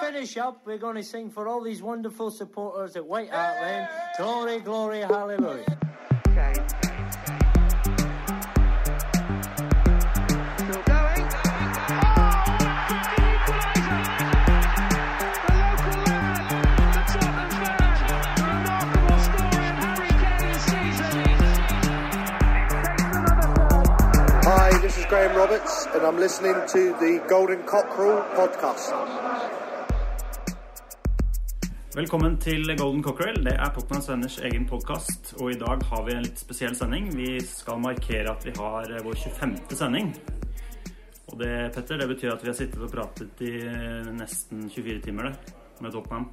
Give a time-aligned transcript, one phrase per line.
[0.00, 3.88] finish up, we're going to sing for all these wonderful supporters at White Hart Lane.
[4.16, 5.78] Glory, glory, hallelujah.
[6.28, 6.54] Okay.
[10.56, 11.28] Still going.
[24.44, 29.41] Hi, this is Graham Roberts, and I'm listening to the Golden Cockerel podcast.
[31.92, 33.42] Velkommen til Golden Cockerel.
[33.44, 35.34] Det er Tottenhams Venners egen podkast.
[35.44, 37.10] Og i dag har vi en litt spesiell sending.
[37.12, 39.58] Vi skal markere at vi har eh, vår 25.
[39.76, 40.08] sending.
[41.28, 45.02] Og det, Petter, det betyr at vi har sittet og pratet i eh, nesten 24
[45.04, 45.52] timer det,
[45.84, 46.30] med Tottenham.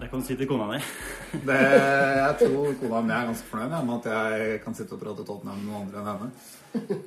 [0.00, 0.80] Det kan du si til kona di.
[1.52, 5.60] Jeg tror kona mi er ganske fornøyd med at jeg kan sitte og prate Tottenham
[5.60, 7.04] med noen andre enn henne.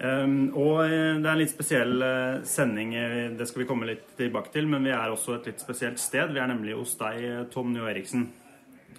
[0.00, 2.94] Um, og eh, det er en litt spesiell eh, sending.
[2.96, 4.68] eh, Det skal vi komme litt tilbake til.
[4.70, 6.32] Men vi er også et litt spesielt sted.
[6.32, 8.30] Vi er nemlig hos deg, Tom Njå Eriksen.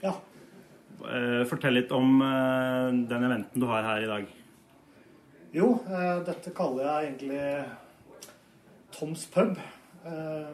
[0.04, 0.14] Ja.
[1.50, 4.28] Fortell litt om den eventen du har her i dag.
[5.56, 5.72] Jo,
[6.28, 7.40] dette kaller jeg egentlig
[8.94, 9.58] Toms pub.
[10.06, 10.52] Eh,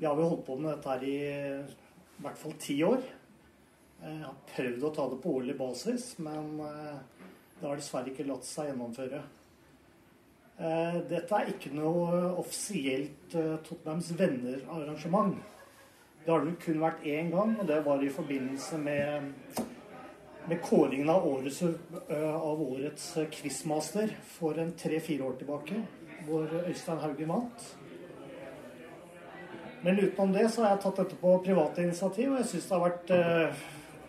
[0.00, 3.04] vi har jo holdt på med dette her i i hvert fall ti år.
[4.00, 8.44] Jeg har prøvd å ta det på årlig basis, men det har dessverre ikke latt
[8.48, 9.20] seg gjennomføre.
[10.60, 15.38] Eh, Dette er ikke noe offisielt eh, Tottenhams venner-arrangement.
[16.20, 19.30] Det har det kun vært én gang, og det var i forbindelse med
[20.48, 25.82] med kåringen av årets, av årets quizmaster for en tre-fire år tilbake,
[26.26, 27.66] hvor Øystein Haugen vant.
[29.84, 32.76] Men utenom det så har jeg tatt dette på private initiativ, og jeg syns det
[32.76, 33.12] har vært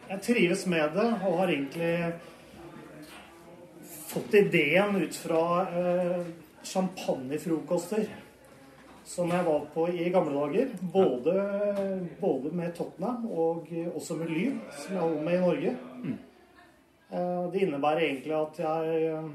[0.10, 2.14] Jeg trives med det og har egentlig
[4.08, 5.44] fått ideen ut fra
[6.64, 8.10] champagnefrokoster
[9.06, 10.74] som jeg var på i gamle dager.
[10.80, 11.36] Både,
[12.20, 15.76] både med Tottenham og også med Lyn, som jeg holder med i Norge.
[16.04, 16.18] Mm.
[17.52, 19.32] Det innebærer egentlig at jeg eh,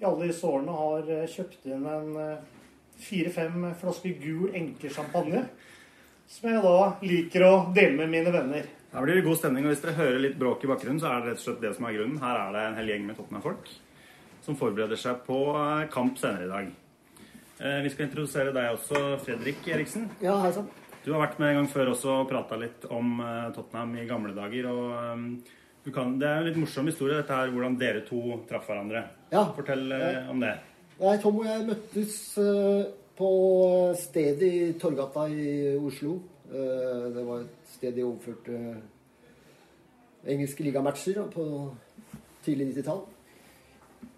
[0.00, 2.10] i alle disse årene har eh, kjøpt inn en
[3.00, 5.46] fire-fem flasker gul enkesjampanje.
[6.30, 8.68] Som jeg da liker å dele med mine venner.
[8.90, 11.22] Her blir det god stemning, og hvis dere hører litt bråk i bakgrunnen, så er
[11.22, 12.20] det rett og slett det som er grunnen.
[12.20, 13.72] Her er det en hel gjeng med Tottenham-folk
[14.50, 16.70] som forbereder seg på eh, kamp senere i dag.
[17.60, 20.08] Eh, Vi skal introdusere deg også, Fredrik Eriksen.
[20.24, 20.68] Ja, hei sann.
[21.04, 24.06] Du har vært med en gang før også og prata litt om eh, Tottenham i
[24.08, 24.66] gamle dager.
[24.70, 25.38] og
[25.84, 29.04] du kan, Det er en litt morsom historie, dette her, hvordan dere to traff hverandre.
[29.32, 29.46] Ja.
[29.56, 30.56] Fortell eh, om det.
[31.00, 32.16] Nei, Tom og jeg møttes
[33.16, 33.30] på
[33.96, 36.18] stedet i Torgata i Oslo.
[36.50, 38.58] Det var et sted de overførte
[40.28, 41.46] engelske ligamatcher på
[42.44, 43.00] tidlig 90-tall.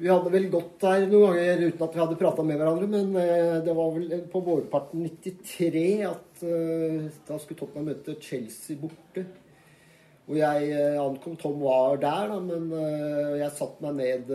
[0.03, 3.13] Vi hadde vel gått der noen ganger uten at vi hadde prata med hverandre, men
[3.21, 9.23] eh, det var vel på vårparten 93 at eh, da skulle Tottenham møte Chelsea borte.
[10.27, 12.67] Og jeg eh, ankom Tom var der, da, men
[13.39, 14.33] jeg satte meg ned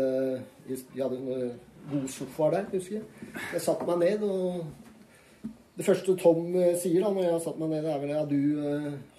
[0.69, 1.51] Vi hadde noen
[1.91, 3.33] gode sofaer der, husker jeg.
[3.57, 6.47] Jeg satte meg ned, og det første Tom
[6.79, 8.39] sier da når jeg har satt meg ned, er vel at du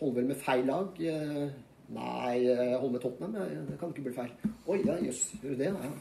[0.01, 0.97] holder vel med feil lag.
[1.93, 3.69] Nei, jeg holder med Tottenham.
[3.69, 4.33] Det kan ikke bli feil.
[4.65, 5.71] Oi, ja, jøss, gjør du det?
[5.77, 5.93] Ja.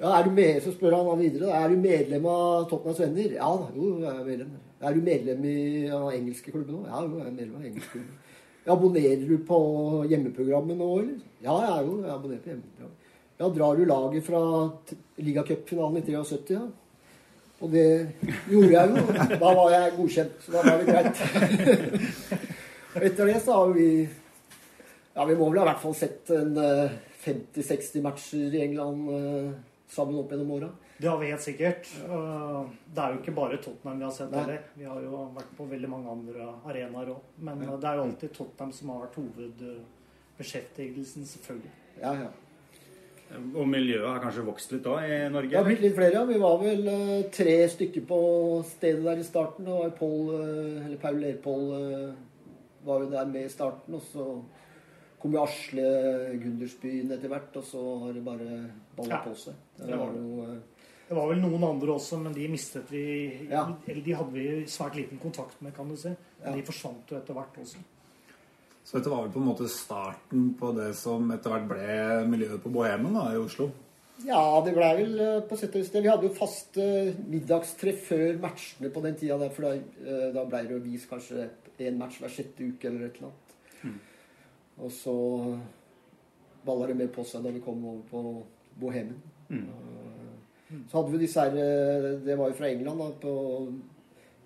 [0.00, 1.50] Ja, er du med, Så spør han videre.
[1.56, 3.34] Er du medlem av Tottenhams venner?
[3.38, 4.54] Ja da, jo, jeg er medlem.
[4.80, 5.58] Er du medlem i
[5.88, 6.84] av engelske klubben nå?
[6.90, 8.22] Ja, jo, jeg er medlem av engelske klubben.
[8.66, 9.58] Abonnerer du på
[10.10, 11.20] hjemmeprogrammet nå, eller?
[11.44, 13.12] Ja, jeg er jo jeg abonnerer på hjemmeprogrammet.
[13.36, 14.42] Ja, drar du laget fra
[15.20, 16.66] ligacupfinalen i 73, ja?
[17.60, 17.88] Og det
[18.50, 19.04] gjorde jeg jo.
[19.40, 20.36] Da var jeg godkjent.
[20.44, 21.16] Så da var det greit.
[22.96, 23.88] Etter det så har vi
[25.16, 29.06] Ja, vi må vel ha i hvert fall sett en eh, 50-60 matcher i England
[29.16, 29.46] eh,
[29.88, 30.68] sammen opp gjennom åra.
[30.98, 31.90] Det har vi helt sikkert.
[31.92, 34.62] Det er jo ikke bare Tottenham vi har sett heller.
[34.74, 37.20] Vi har jo vært på veldig mange andre arenaer òg.
[37.36, 41.72] Men det er jo alltid Tottenham som har vært hovedbeskjeftigelsen, selvfølgelig.
[42.00, 42.32] Ja, ja.
[43.34, 45.50] Og miljøet har kanskje vokst litt òg i Norge?
[45.50, 46.22] Det har blitt litt flere, ja.
[46.28, 48.20] Vi var vel eh, tre stykker på
[48.68, 49.66] stedet der i starten.
[49.72, 52.12] Og Paul, eh, eller Paul Lerpål eh,
[52.86, 53.98] var jo der med i starten.
[53.98, 54.28] Og så
[55.20, 55.84] kom jo Asle
[56.42, 58.48] Gundersbyen etter hvert, og så har det bare
[58.96, 59.22] balla Ja.
[59.24, 59.54] på seg.
[59.78, 60.58] Det var jo, eh,
[61.08, 63.66] Det var vel noen andre også, men de mistet vi Ja.
[63.86, 66.08] Eller de hadde vi svært liten kontakt med, kan du si.
[66.44, 66.52] Ja.
[66.52, 67.76] De forsvant jo etter hvert også.
[68.84, 72.62] Så dette var vel på en måte starten på det som etter hvert ble miljøet
[72.62, 73.70] på Bohemen da, i Oslo.
[74.24, 76.02] Ja, det blei vel eh, på sett og vis det.
[76.02, 80.44] Vi hadde jo faste middagstreff før matchene på den tida der, for da, eh, da
[80.44, 81.48] blei det jo vist kanskje
[81.78, 84.00] én match hver sjette uke eller et eller annet.
[84.82, 85.16] Og så
[86.66, 88.22] balla det mer på seg da vi kom over på
[88.80, 89.20] Bohemen.
[89.48, 89.68] Mm.
[90.90, 93.34] Så hadde vi disse her eh, Det var jo fra England, da, på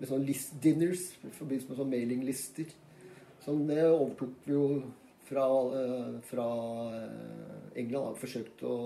[0.01, 2.71] med sånne list dinners i forbindelse med sånne mailinglister.
[3.41, 4.63] Så det overtok vi jo
[5.27, 5.45] fra,
[5.77, 6.47] eh, fra
[6.97, 8.07] eh, England.
[8.07, 8.77] Har forsøkt å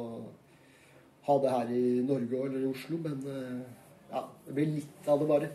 [1.26, 3.62] ha det her i Norge eller i Oslo, men eh,
[4.12, 5.50] ja, det blir litt av det bare.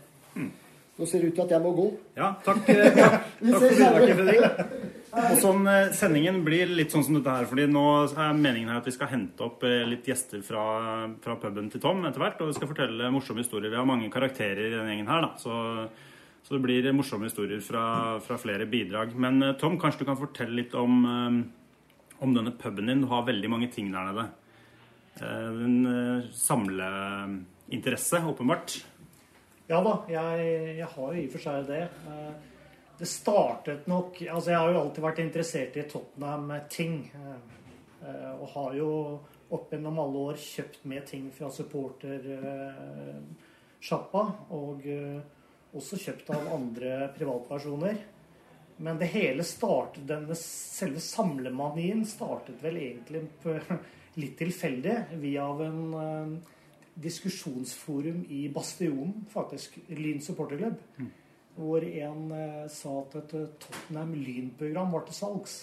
[0.97, 1.87] Nå ser det ut til at jeg må gå.
[2.17, 4.17] Ja, takk, eh, takk, takk for bidraget.
[4.23, 4.97] Fredrik.
[5.11, 8.79] Og sånn, eh, Sendingen blir litt sånn som dette her, fordi nå er meningen her
[8.79, 10.63] at vi skal hente opp eh, litt gjester fra,
[11.23, 13.73] fra puben til Tom etter hvert, og vi skal fortelle morsomme historier.
[13.73, 15.55] Vi har mange karakterer i denne gjengen her, da, så,
[16.47, 19.11] så det blir morsomme historier fra, fra flere bidrag.
[19.19, 21.03] Men eh, Tom, kanskje du kan fortelle litt om,
[22.21, 23.03] om denne puben din.
[23.03, 24.29] Du har veldig mange ting der nede.
[25.21, 28.77] En samleinteresse, åpenbart.
[29.67, 31.83] Ja da, jeg, jeg har jo i og for seg det.
[33.01, 37.11] Det startet nok Altså, jeg har jo alltid vært interessert i Tottenham-ting.
[37.17, 37.39] eh,
[38.05, 38.89] eh, Og har jo
[39.49, 44.23] opp gjennom alle år kjøpt med ting fra supportersjappa.
[44.53, 45.21] Og eh,
[45.73, 47.97] også kjøpt av andre privatpersoner.
[48.77, 53.21] Men det hele startet, denne selve samlemanien startet vel egentlig
[54.21, 56.37] litt tilfeldig via en
[57.01, 59.81] diskusjonsforum i Bastionen, faktisk.
[59.89, 60.77] Lyn supporterklubb.
[61.55, 65.57] Hvor en eh, sa at et eh, Tottenham Lyn-program var til salgs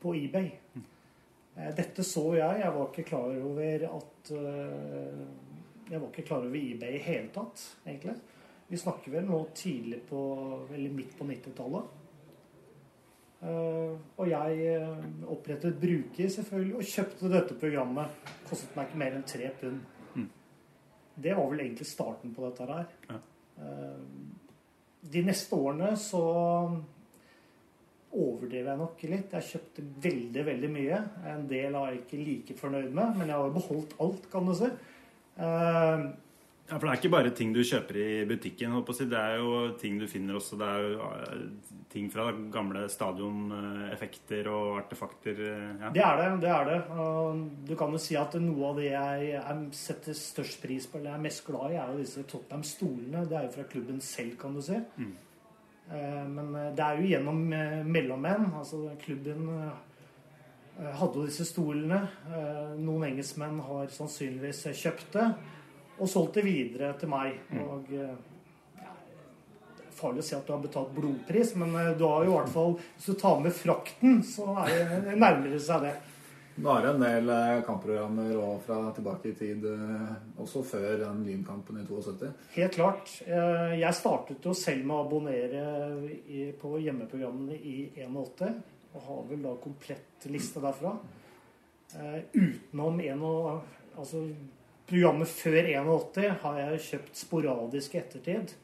[0.00, 0.48] på eBay.
[0.78, 2.62] Eh, dette så jeg.
[2.62, 4.32] Jeg var ikke klar over at
[5.88, 8.16] Jeg var ikke klar over eBay i hele tatt, egentlig.
[8.68, 10.18] Vi snakker vel nå tidlig på
[10.74, 11.94] Eller midt på 90-tallet.
[13.38, 14.80] Eh, og jeg
[15.28, 18.26] opprettet bruker, selvfølgelig, og kjøpte dette programmet.
[18.48, 19.84] Kostet meg ikke mer enn tre pund.
[21.18, 22.92] Det var vel egentlig starten på dette her.
[23.08, 23.16] Ja.
[25.02, 26.22] Eh, de neste årene så
[28.18, 29.34] overdrev jeg nok litt.
[29.36, 31.02] Jeg kjøpte veldig, veldig mye.
[31.32, 34.48] En del er jeg ikke like fornøyd med, men jeg har jo beholdt alt, kan
[34.48, 34.70] du si.
[36.68, 38.74] Ja, for det er ikke bare ting du kjøper i butikken.
[38.84, 40.58] Det er jo ting du finner også.
[40.60, 45.32] Det er jo eh, ting fra gamle stadioneffekter og artefakter.
[45.32, 45.90] eh, Ja.
[45.90, 46.40] Det er det.
[46.42, 46.82] det er det.
[47.68, 51.10] Du kan jo si at noe av det jeg er- setter størst pris på, eller
[51.12, 53.26] jeg er mest glad i, er jo disse Tottenham-stolene.
[53.28, 54.76] Det er jo fra klubben selv, kan du si.
[54.98, 55.14] Mm.
[56.34, 57.48] Men eh, det er jo gjennom
[57.88, 58.52] mellommenn.
[58.58, 59.70] Altså klubben
[60.78, 62.08] hadde jo disse stolene.
[62.76, 65.34] Noen engelskmenn har sannsynligvis kjøpt det
[65.98, 67.38] og solgt det videre til meg.
[67.64, 68.12] Og ja,
[69.78, 72.34] det er farlig å si at du har betalt blodpris, men eh, du har jo
[72.34, 75.96] i hvert fall Hvis du tar med frakten, så er det nærmere seg det.
[76.58, 81.04] Nå er det en del eh, kampprogrammer og fra tilbake i tid, eh, også før
[81.04, 82.32] den Lynkampen i 72.
[82.56, 83.14] Helt klart.
[83.28, 85.62] Jeg startet jo selv med å abonnere
[86.58, 88.58] på hjemmeprogrammene i 81,
[88.94, 90.96] og har vel da komplett liste derfra.
[92.34, 94.24] Utenom en og, altså,
[94.88, 98.54] programmet før 81 har jeg kjøpt sporadisk i ettertid.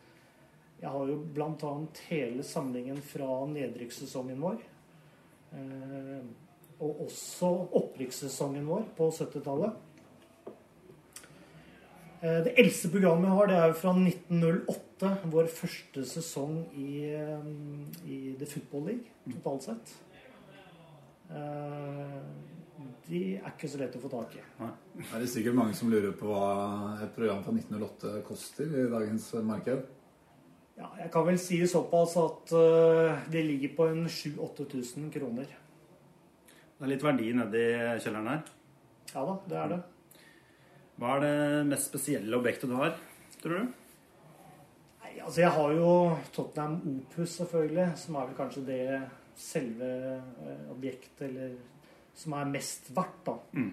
[0.80, 1.72] Jeg har jo bl.a.
[2.10, 4.62] hele samlingen fra nedrykkssesongen vår.
[5.56, 6.24] Eh,
[6.82, 7.48] Og også
[7.78, 9.76] opprykkssesongen vår på 70-tallet.
[12.20, 15.12] Eh, Det eldste programmet jeg har, det er jo fra 1908.
[15.30, 17.46] Vår første sesong i, eh,
[18.10, 19.94] i The Football League totalt sett.
[23.04, 24.42] De er ikke så lett å få tak i.
[24.64, 29.26] Er det sikkert mange som lurer på hva et program fra 1908 koster i dagens
[29.44, 29.84] marked?
[30.74, 35.52] Ja, jeg kan vel si såpass at eh, det ligger på en 7000-8000 kroner.
[36.74, 37.66] Det er litt verdi nedi
[38.02, 38.40] kjelleren her.
[39.12, 39.80] Ja da, det er det.
[40.98, 42.96] Hva er det mest spesielle objektet du har,
[43.42, 43.70] tror du?
[45.04, 45.92] Nei, altså Jeg har jo
[46.34, 48.82] Tottenham Opus, selvfølgelig, som er vel kanskje det
[49.38, 51.54] selve eh, objektet eller
[52.14, 53.34] som er mest verdt, da.
[53.58, 53.72] Mm.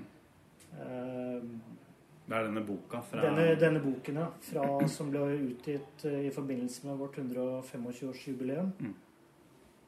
[0.71, 1.77] Uh,
[2.25, 6.31] Det er denne boka fra Denne, denne boken ja, fra, som ble utgitt uh, i
[6.31, 8.71] forbindelse med vårt 125-årsjubileum.
[8.79, 8.93] Mm.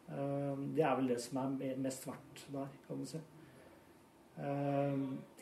[0.09, 3.21] Uh, Det er vel det som er mest verdt der, kan man si.
[4.33, 4.93] Eh,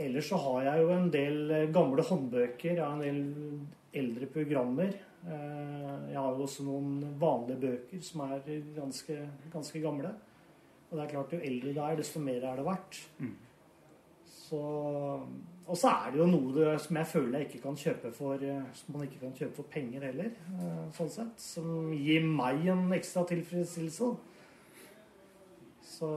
[0.06, 2.74] ellers så har jeg jo en del eh, gamle håndbøker.
[2.76, 4.98] Jeg har en del eldre programmer.
[5.22, 8.40] Jeg har jo også noen vanlige bøker som er
[8.74, 9.18] ganske,
[9.54, 10.16] ganske gamle.
[10.92, 12.98] Og det er klart, jo eldre du er, desto mer er det verdt.
[13.24, 13.36] Mm.
[14.28, 18.10] Så, og så er det jo noe det, som jeg føler jeg ikke kan kjøpe
[18.12, 21.40] for eh, Som man ikke kan kjøpe for penger heller, eh, sånn sett.
[21.40, 24.12] Som gir meg en ekstra tilfredsstillelse.
[25.94, 26.10] Så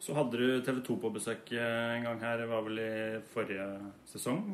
[0.00, 2.92] Så hadde du TV 2 på besøk eh, en gang her, det var vel i
[3.32, 3.66] forrige
[4.08, 4.44] sesong.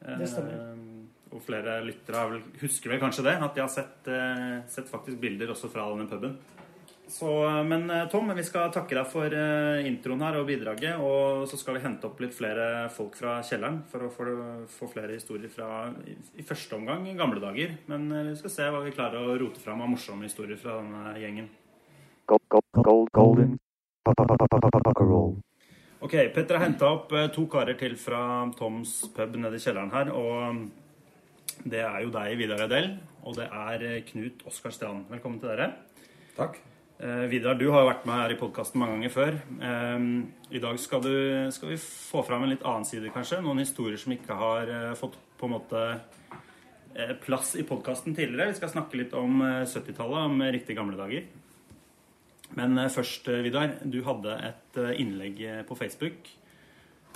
[0.00, 0.60] Det stemmer.
[0.74, 4.88] Eh, Og flere lyttere vel, husker vel kanskje det, at de har sett, eh, sett
[4.90, 6.32] faktisk bilder også fra denne puben.
[7.10, 7.30] Så,
[7.66, 11.00] men eh, Tom, vi skal takke deg for eh, introen her og bidraget.
[11.02, 14.26] Og så skal vi hente opp litt flere folk fra kjelleren for å få,
[14.70, 17.74] få flere historier fra i, første omgang i gamle dager.
[17.90, 20.78] Men eh, vi skal se hva vi klarer å rote fram av morsomme historier fra
[20.78, 21.50] denne gjengen.
[22.30, 23.58] Gold, gold, gold, golden.
[26.00, 28.22] Ok, Petter har henta opp to karer til fra
[28.56, 30.14] Toms pub nede i kjelleren her.
[30.14, 32.92] Og det er jo deg, Vidar Edel,
[33.26, 35.10] og det er Knut Oskar Strand.
[35.10, 35.72] Velkommen til dere.
[36.38, 36.69] Takk.
[37.00, 39.36] Eh, Vidar, du har jo vært med her i podkasten mange ganger før.
[39.64, 40.02] Eh,
[40.52, 41.14] I dag skal, du,
[41.54, 43.38] skal vi få fram en litt annen side, kanskje.
[43.40, 48.52] Noen historier som ikke har eh, fått på en måte eh, plass i podkasten tidligere.
[48.52, 51.24] Vi skal snakke litt om eh, 70-tallet, om riktig gamle dager.
[52.60, 53.78] Men eh, først, eh, Vidar.
[53.80, 56.28] Du hadde et eh, innlegg eh, på Facebook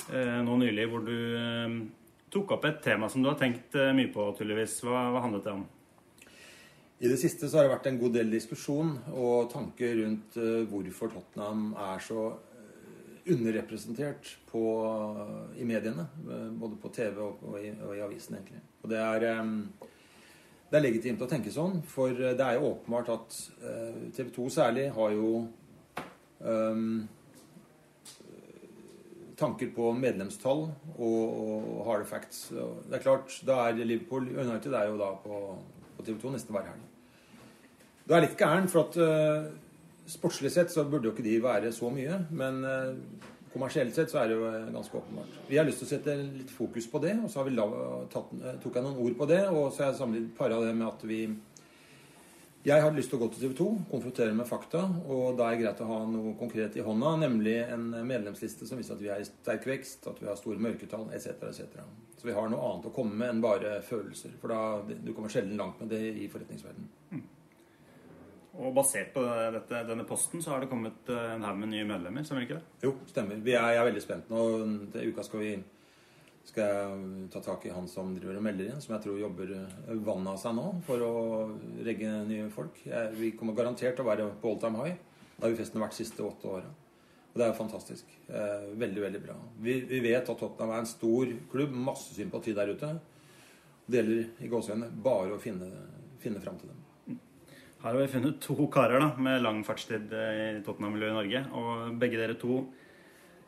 [0.09, 1.79] eh, nå nylig hvor du eh,
[2.33, 4.81] tok opp et tema som du har tenkt eh, mye på, tydeligvis.
[4.89, 5.69] Hva, hva handlet det om?
[7.05, 10.63] I det siste så har det vært en god del diskusjon og tanker rundt eh,
[10.71, 14.63] hvorfor Tottenham er så eh, underrepresentert på,
[15.61, 16.07] i mediene.
[16.25, 18.63] eh, både på TV og, og, i, og i avisen, egentlig.
[18.81, 19.91] Og det er, eh,
[20.71, 23.37] det er legitimt å tenke sånn, for eh, det er jo åpenbart at
[24.17, 25.35] TV 2 særlig har jo
[26.41, 26.89] um,
[29.37, 32.47] tanker på medlemstall og, og hard facts.
[32.49, 35.45] Det er klart, da er Liverpool United er jo da på,
[35.99, 36.91] på TV 2 nesten hver helg.
[38.05, 39.47] Det er litt gæren, for at uh,
[40.11, 42.19] sportslig sett så burde jo ikke de være så mye.
[42.37, 45.35] Men uh, kommersielt sett så er det jo eh, ganske åpenbart.
[45.47, 47.67] Vi har lyst til å sette litt fokus på det, og så la,
[48.11, 48.33] tatt,
[48.63, 49.43] tok jeg noen ord på det.
[49.47, 51.21] Og så har jeg samlet para det med at vi
[52.65, 55.59] Jeg har lyst til å gå til TV 2, konfrontere med fakta, og da er
[55.59, 59.11] det greit å ha noe konkret i hånda, nemlig en medlemsliste som viser at vi
[59.13, 61.85] er i sterk vekst, at vi har store mørketall, etc., etc.
[62.17, 64.33] Så vi har noe annet å komme med enn bare følelser.
[64.41, 66.89] For da, du kommer sjelden langt med det i forretningsverdenen.
[68.55, 69.23] Og basert på
[69.55, 72.61] dette, denne posten så har det kommet eh, en haug med nye medlemmer, stemmer ikke
[72.61, 72.85] det?
[72.87, 73.41] Jo, stemmer.
[73.43, 74.45] Vi er, jeg er veldig spent nå.
[74.95, 75.55] Til uka skal vi
[76.45, 79.53] skal jeg ta tak i han som driver og melder inn, som jeg tror jobber
[80.05, 81.13] vannet av seg nå for å
[81.87, 82.83] regge nye folk.
[82.85, 84.99] Jeg, vi kommer garantert til å være på all time high.
[85.35, 86.69] Det har vi festen vært de siste åtte åra.
[87.33, 88.13] Og det er jo fantastisk.
[88.29, 89.35] Eh, veldig, veldig bra.
[89.65, 92.93] Vi, vi vet at Tottenham er en stor klubb, masse sympati der ute.
[93.89, 95.73] Det gjelder i gåsehudene bare å finne,
[96.23, 96.84] finne fram til dem.
[97.85, 101.41] Her har vi funnet to karer da, med lang fartstid eh, i Tottenham-miljøet i Norge.
[101.61, 102.65] Og begge dere to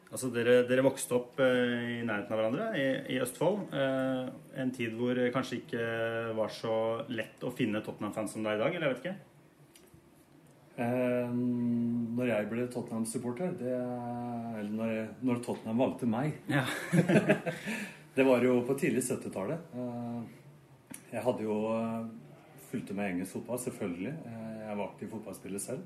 [0.07, 3.73] Altså, dere, dere vokste opp eh, i nærheten av hverandre i, i Østfold.
[3.75, 4.29] Eh,
[4.63, 5.87] en tid hvor det kanskje ikke
[6.39, 6.77] var så
[7.11, 9.17] lett å finne Tottenham-fans som det er i dag, eller jeg vet ikke?
[10.85, 11.33] Eh,
[12.21, 16.67] når jeg ble Tottenham-supporter, det Eller når, jeg, når Tottenham valgte meg Ja.
[18.17, 19.75] Det var jo på tidlig 70-tallet.
[19.77, 21.59] Eh, jeg hadde jo
[22.77, 24.13] fulgte med engelsk fotball, selvfølgelig.
[24.29, 25.85] Eh, jeg var aktiv fotballspiller selv.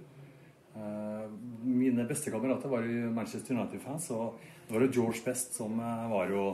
[0.75, 1.27] Eh,
[1.63, 6.09] Mine beste kamerater var jo Manchester United-fans, og det var jo George Best som eh,
[6.11, 6.47] var jo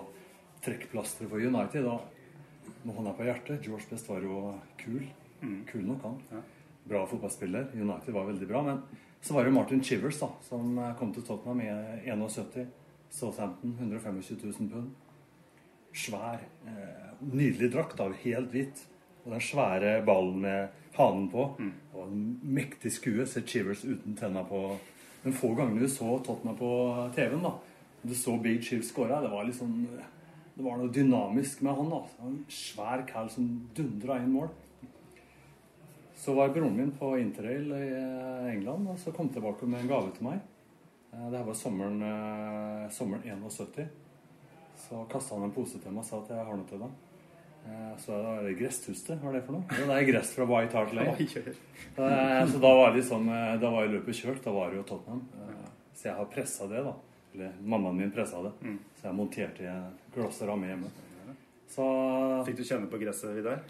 [0.64, 1.86] trekkplasteret for United.
[1.88, 5.06] Og med hånda på hjertet, George Best var jo kul.
[5.68, 6.42] Kul nok, han.
[6.86, 7.70] Bra fotballspiller.
[7.74, 8.62] United var veldig bra.
[8.66, 8.82] Men
[9.20, 11.70] så var det Martin Chivers, da, som kom til Tottenham i
[12.10, 12.66] 71.
[13.10, 14.92] Southampton, 125 000 pund.
[15.96, 16.42] Svær,
[17.20, 18.82] nydelig drakt, av helt hvit.
[19.26, 21.48] Og den svære ballen med hanen på.
[21.94, 23.26] Og en mektig skue.
[23.26, 24.60] Ser Chivers uten tenna på.
[25.24, 26.68] Men få gangene du så Tottenham på
[27.16, 27.52] TV-en, da.
[28.06, 29.86] Du så Big Chivers skåre, Det var liksom
[30.56, 31.90] Det var noe dynamisk med han.
[31.90, 32.02] da.
[32.22, 34.48] En svær cal som dundra inn mål.
[36.16, 39.88] Så var broren min på interrail i eh, England, og så kom tilbake med en
[39.90, 40.40] gave til meg.
[41.12, 43.88] Eh, Det her var sommeren, eh, sommeren 71.
[44.78, 46.90] Så kasta han en pose til meg og sa at jeg har noe til deg.
[47.66, 49.64] Eh, da er det gresstuste, hva er det for noe?
[49.72, 51.16] Det er gress fra White Hart Lane.
[51.96, 54.42] Eh, Så da var, liksom, eh, da var løpet kjørt.
[54.44, 55.22] Da var det jo Tottenham.
[55.96, 56.92] Så jeg har pressa det, da.
[57.34, 58.52] Eller mammaen min pressa det.
[59.00, 59.72] Så jeg monterte
[60.14, 60.90] glass og ramme hjemme.
[61.72, 61.86] Så
[62.46, 63.62] Fikk du kjenne på gresset, Vidar?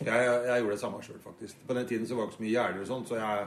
[0.00, 1.60] Jeg, jeg, jeg gjorde det samme sjøl, faktisk.
[1.68, 3.46] På den tiden så var det ikke så mye gjerder og sånt, så jeg,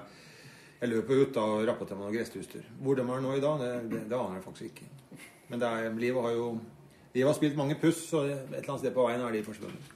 [0.79, 2.63] jeg løp jo ut da og rappa til meg noen gresstuster.
[2.82, 4.88] Hvor de er nå i dag, det, det, det aner jeg faktisk ikke.
[5.51, 6.48] Men det er, livet har jo
[7.13, 9.95] Livet har spilt mange puss, og et eller annet sted på veien er de forsvunnet.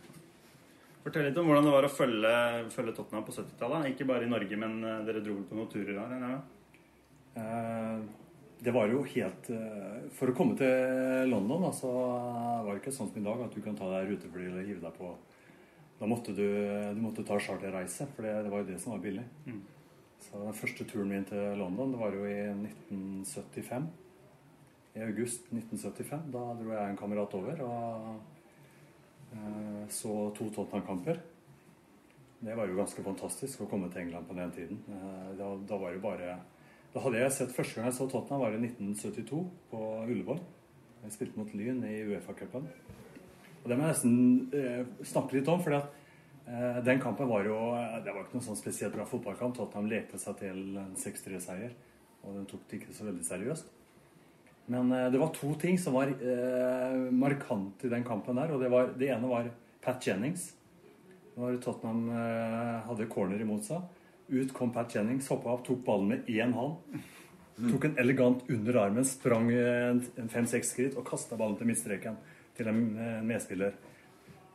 [1.03, 2.33] Fortell litt om hvordan det var å følge,
[2.71, 3.89] følge Tottenham på 70-tallet.
[3.91, 6.37] Ikke bare i Norge, men eh, dere dro vel på noen turer der?
[7.43, 7.97] Eh,
[8.63, 12.95] det var jo helt eh, For å komme til London, altså, så var det ikke
[12.95, 15.11] sånn som i dag at du kan ta deg rutefly eller hive deg på
[15.99, 16.45] Da måtte du,
[16.95, 19.25] du måtte ta charterreise, for det, det var jo det som var billig.
[20.23, 23.91] Så den første turen min til London, det var jo i 1975.
[24.93, 26.29] I august 1975.
[26.33, 28.09] Da dro jeg en kamerat over og
[29.33, 31.21] eh, så to Tottenham-kamper.
[32.43, 34.83] Det var jo ganske fantastisk å komme til England på den tiden.
[34.91, 36.35] Eh, Da, da var det bare
[36.93, 40.43] Da hadde jeg sett Første gang jeg så Tottenham, var i 1972 på Ullevål.
[41.03, 42.67] Jeg spilte mot Lyn i Uefa-cupen.
[43.63, 44.15] Og det må jeg nesten
[44.53, 45.89] eh, snakke litt om, fordi at
[46.45, 47.57] eh, den kampen var jo
[48.03, 49.55] Det var ikke noen sånn spesielt bra fotballkamp.
[49.57, 51.73] Tottenham lekte seg til en 6-3-seier,
[52.23, 53.71] og den tok det ikke så veldig seriøst.
[54.71, 58.53] Men eh, det var to ting som var eh, markant i den kampen der.
[58.53, 59.49] og Det, var, det ene var
[59.83, 60.51] Pat Jennings.
[61.35, 63.83] Når Tottenham eh, hadde corner imot seg.
[64.33, 67.01] Ut kom Pat Jennings, hoppa opp, tok ballen med én hånd.
[67.59, 72.15] Tok en elegant under armen, sprang en fem-seks skritt og kasta ballen til midtstreken
[72.57, 73.75] til en eh, medspiller.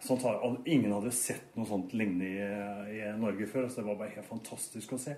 [0.03, 0.39] Sånt har,
[0.71, 3.67] ingen hadde sett noe sånt lignende i, i Norge før.
[3.69, 5.17] så Det var bare helt fantastisk å se.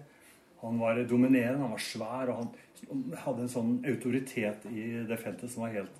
[0.60, 5.52] Han var dominerende, han var svær, og han hadde en sånn autoritet i det feltet
[5.52, 5.96] som var helt,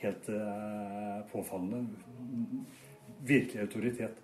[0.00, 1.84] helt uh, påfallende.
[3.26, 4.22] Virkelig autoritet.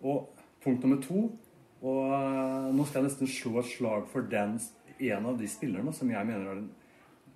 [0.00, 0.30] Og
[0.64, 1.26] punkt nummer to
[1.80, 4.58] Og uh, nå skal jeg nesten slå et slag for den,
[5.00, 6.66] en av de spillerne som jeg mener er den,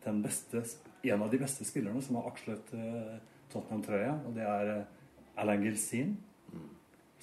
[0.04, 0.60] den beste,
[1.08, 3.14] en av de beste spillerne som har akslet uh,
[3.54, 4.74] Tottenham-trøya, og det er
[5.40, 6.16] Alain Gilsin.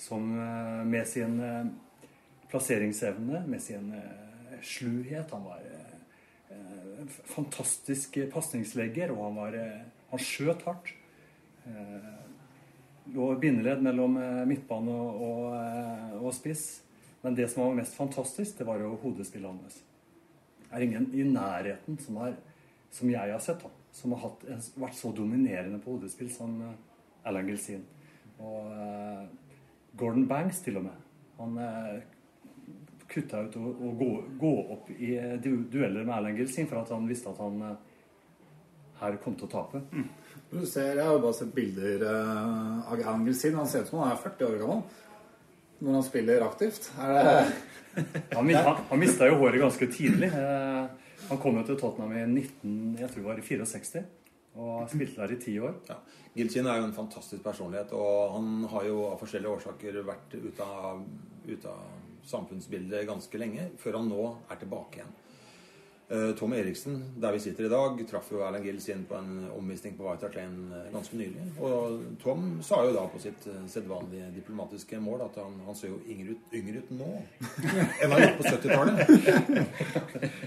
[0.02, 1.36] Som eh, med sin
[2.52, 4.22] plasseringsevne, med sin eh,
[4.62, 10.90] sluhet Han var eh, eh, fantastisk pasningslegger, og han var eh, Han skjøt hardt.
[13.12, 14.18] Lå bindeledd mellom
[14.50, 15.54] midtbane og,
[16.18, 16.82] og, spiss.
[17.22, 19.78] Men det som var mest fantastisk, det var jo hodespillet hans.
[20.66, 22.36] Det er ingen i nærheten som, er,
[22.92, 24.44] som jeg har sett, da, som har hatt,
[24.84, 26.60] vært så dominerende på hodespill som
[27.24, 27.88] Alan Gilsin.
[28.44, 28.68] Og
[29.96, 31.08] Gordon Banks til og med.
[31.40, 31.56] Han
[33.12, 36.82] kutta ut og, og gå, gå opp i eh, du, dueller med Erlend Gilsin for
[36.82, 37.80] at han visste at han eh,
[39.02, 39.82] her kom til å tape.
[40.52, 43.58] Du ser, Jeg har jo bare sett bilder eh, av Erlend Gilsin.
[43.60, 45.00] Han ser ut som han er 40 år gammel
[45.82, 46.92] når han spiller aktivt.
[47.02, 47.36] Er det
[48.32, 50.30] Han, han, han mista jo håret ganske tidlig.
[50.32, 54.04] Han kom jo til Tottenham i 19, jeg tror det var i 64
[54.60, 55.76] og spilte der i ti år.
[55.88, 55.98] Ja.
[56.36, 60.68] Gilchin er jo en fantastisk personlighet, og han har jo av forskjellige årsaker vært ute
[60.68, 61.04] av,
[61.48, 65.18] ut av samfunnsbildet ganske lenge, før han nå er tilbake igjen.
[66.12, 69.46] Eh, Tom Eriksen, der vi sitter i dag, traff jo Erlend Gills inn på en
[69.56, 71.46] omvisning på White Hart Lane ganske nylig.
[71.64, 75.94] Og Tom sa jo da på sitt eh, sedvanlige diplomatiske mål at han, han ser
[75.94, 77.12] jo yngre ut, yngre ut nå
[78.02, 79.14] enn han gjorde på 70-tallet.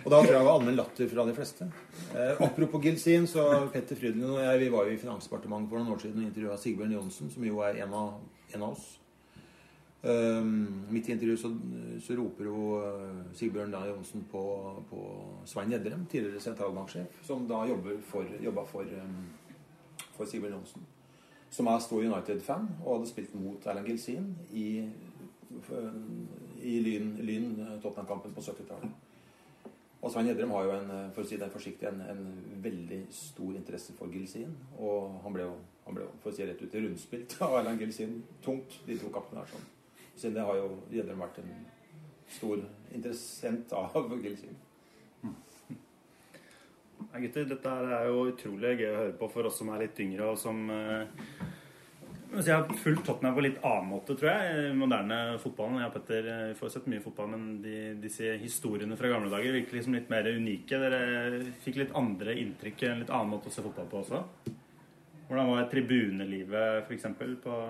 [0.02, 1.70] Og da tror jeg det var allmenn latter fra de fleste.
[2.12, 5.96] Eh, apropos Gilsin, så Petter Frydenlund og jeg vi var jo i Finansdepartementet for noen
[5.96, 8.20] år siden og intervjua Sigbjørn Johnsen, som jo er en av,
[8.52, 8.84] en av oss.
[10.04, 11.48] Um, midt i intervjuet så,
[12.04, 14.42] så roper jo uh, Sigbjørn da Johnsen på,
[14.90, 15.04] på
[15.48, 19.22] Svein Gjedrem, tidligere sentralbanksjef, som da jobber for, jobba for, um,
[20.18, 20.84] for Sigbjørn Johnsen.
[21.48, 24.66] Som er stor United-fan og hadde spilt mot Erlend Gilsin i,
[26.60, 28.92] i Lyn, lyn Tottenham-kampen på 70-tallet.
[30.04, 33.54] Og Svein Gjedrem har jo en, for å si det forsiktig, en, en veldig stor
[33.56, 34.52] interesse for Gilsin.
[34.76, 35.54] Og han ble jo,
[35.86, 39.40] han ble for å si rett ut, rundspilt av Erlend Gilsin tungt, de to kampene
[39.40, 39.54] her.
[39.54, 39.70] sånn.
[40.14, 41.54] Siden det har jo Gjedrem vært en
[42.30, 42.62] stor
[42.94, 44.54] interessent av Gilsin.
[47.14, 49.98] Nei, gutter, dette er jo utrolig gøy å høre på for oss som er litt
[50.02, 51.04] yngre, og som eh,
[52.34, 55.78] Jeg har fulgt Tottenham på litt annen måte, tror jeg, moderne fotballen.
[55.82, 59.30] Jeg og Petter eh, vi får sett mye fotball, men de, disse historiene fra gamle
[59.30, 60.80] dager virker liksom litt mer unike.
[60.82, 64.24] Dere fikk litt andre inntrykk, en litt annen måte å se fotball på også.
[65.28, 67.06] Hvordan var tribunelivet, f.eks.,
[67.44, 67.60] på,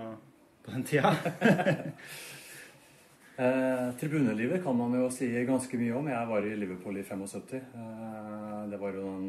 [0.65, 1.17] på den tida?
[3.37, 6.07] Eh, tribunelivet kan man jo si ganske mye om.
[6.07, 7.57] Jeg var i Liverpool i 75.
[7.57, 9.25] Eh, det var jo den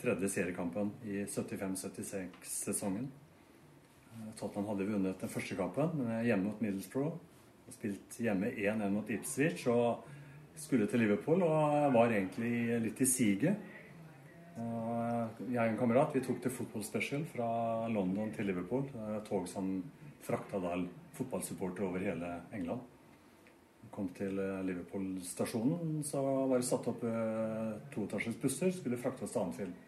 [0.00, 3.06] tredje seriekampen i 75-76-sesongen.
[3.06, 7.14] Eh, Tottenham hadde vunnet den første kampen hjemme mot Middlesbrough.
[7.70, 10.02] Spilt hjemme 1-1 mot Ipswich og
[10.58, 13.62] skulle til Liverpool og var egentlig litt i siget.
[14.58, 17.48] Og Jeg og en kamerat vi tok til Football Special fra
[17.92, 18.88] London til Liverpool.
[19.06, 19.84] Er et tog som
[20.26, 20.74] frakta da
[21.16, 22.84] fotballsupportere over hele England
[23.96, 29.42] kom til eh, Liverpool-stasjonen, så var det satt opp eh, toetasjes busser skulle fraktes til
[29.42, 29.78] Anfield.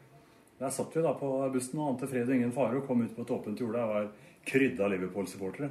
[0.58, 3.12] Der satt vi da på bussen og ante fred og ingen fare og kom ut
[3.14, 3.84] på et åpent jorde.
[3.84, 4.08] og var
[4.48, 5.68] krydda Liverpool-supportere.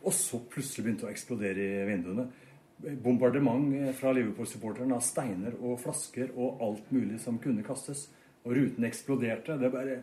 [0.00, 2.26] Og så plutselig begynte det å eksplodere i vinduene.
[3.04, 8.08] Bombardement eh, fra Liverpool-supporterne av steiner og flasker og alt mulig som kunne kastes.
[8.44, 9.58] Og ruten eksploderte.
[9.60, 10.02] Det bare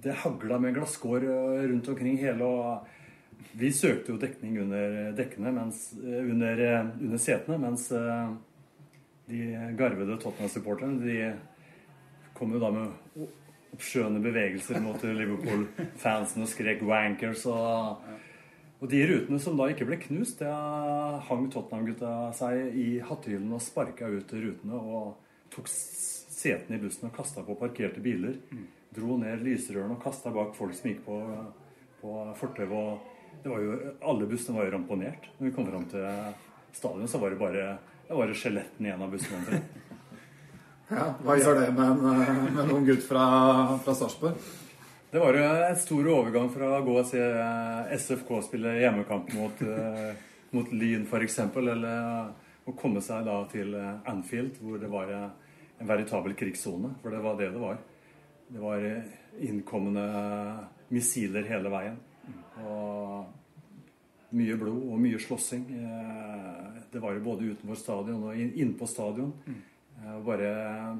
[0.00, 1.26] det hagla med glasskår
[1.68, 2.86] rundt omkring hele og
[3.52, 8.32] vi søkte jo dekning under dekkene, mens, eh, under, eh, under setene, mens eh,
[9.30, 9.42] de
[9.78, 11.18] garvede Tottenham-supporterne de
[12.34, 13.28] kom jo da med
[13.74, 18.02] oppskjønne bevegelser mot Liverpool-fansen og skrek 'wankers' og
[18.80, 20.48] Og de rutene som da ikke ble knust, det
[21.28, 25.18] hang Tottenham-gutta seg i hattehyllen og sparka ut rutene og
[25.52, 28.38] tok setene i bussen og kasta på parkerte biler.
[28.96, 31.18] Dro ned lysrørene og kasta bak folk som gikk på,
[32.00, 32.72] på fortauet.
[32.72, 33.09] og
[33.44, 35.30] jo, Alle bussene var jo ramponert.
[35.38, 36.06] Når vi kom fram til
[36.72, 37.70] stadion, så var det bare
[38.10, 39.64] det var skjeletten i en av omtrent.
[40.90, 43.26] Ja, hva gjør det med en, eh, med en ung gutt fra,
[43.78, 44.40] fra Sarpsborg?
[45.12, 49.30] Det var jo en stor overgang fra å gå og se eh, SFK spille hjemmekamp
[49.38, 50.10] mot, eh,
[50.50, 51.86] mot Lyn f.eks., eller
[52.66, 56.96] å komme seg da til Anfield, hvor det var en veritabel krigssone.
[57.04, 57.78] For det var det det var.
[58.50, 58.90] Det var
[59.38, 60.10] innkommende
[60.90, 62.02] missiler hele veien.
[62.66, 65.64] Og mye blod og mye slåssing.
[65.74, 69.32] Eh, Det var jo både utenfor stadion og innpå stadion.
[70.02, 70.98] Eh, Bare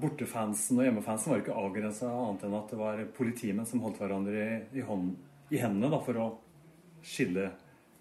[0.00, 4.34] bortefansen og hjemmefansen var ikke avgrensa annet enn at det var politimenn som holdt hverandre
[4.44, 5.14] i, i, hånd,
[5.50, 6.26] i hendene da, for å
[7.04, 7.50] skille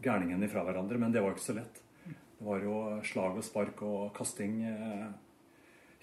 [0.03, 0.99] gærningene fra hverandre.
[0.99, 1.79] Men det var ikke så lett.
[2.03, 2.75] Det var jo
[3.07, 5.07] slag og spark og kasting eh,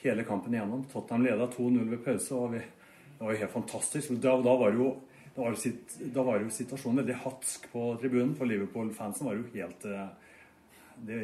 [0.04, 0.86] hele kampen igjennom.
[0.92, 4.14] Tottenham leda 2-0 ved pause, og vi, det var jo helt fantastisk.
[4.24, 4.90] Da, da, var det jo,
[5.34, 9.46] da, var sitt, da var jo situasjonen veldig hatsk på tribunen, for Liverpool-fansen var jo
[9.54, 9.86] helt
[11.06, 11.18] de,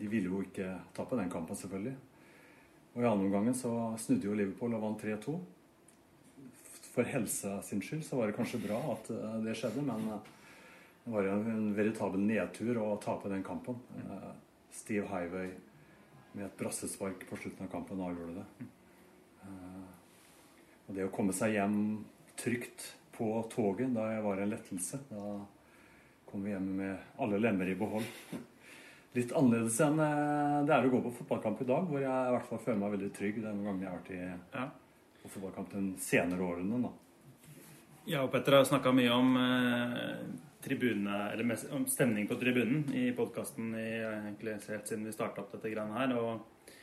[0.00, 1.96] De ville jo ikke tape den kampen, selvfølgelig.
[2.94, 3.70] Og i andre omgangen så
[4.00, 5.34] snudde jo Liverpool og vant 3-2.
[6.90, 10.30] For helsa sin skyld så var det kanskje bra at eh, det skjedde, men eh,
[11.04, 13.78] det var jo en veritabel nedtur å tape den kampen.
[14.00, 14.32] Eh,
[14.74, 15.52] Steve Highway
[16.32, 18.66] med et brassespark på slutten av kampen avgjorde det.
[19.44, 19.86] Eh,
[20.88, 21.78] Og det å komme seg hjem
[22.40, 22.88] trygt
[23.20, 25.00] på toget, da jeg var en lettelse.
[25.10, 25.24] Da
[26.30, 28.06] kom vi hjem med alle lemmer i behold.
[29.18, 32.34] Litt annerledes enn eh, det er å gå på fotballkamp i dag, hvor jeg i
[32.36, 34.68] hvert fall føler meg veldig trygg den gangen jeg har vært i,
[35.20, 36.84] på fotballkamp de senere årene.
[36.86, 36.92] da.
[38.06, 40.22] Jeg og Petter har snakka mye om eh,
[40.64, 45.98] tribune, eller om stemning på tribunen i podkasten helt siden vi starta opp dette greiene
[45.98, 46.14] her.
[46.20, 46.79] Og eh,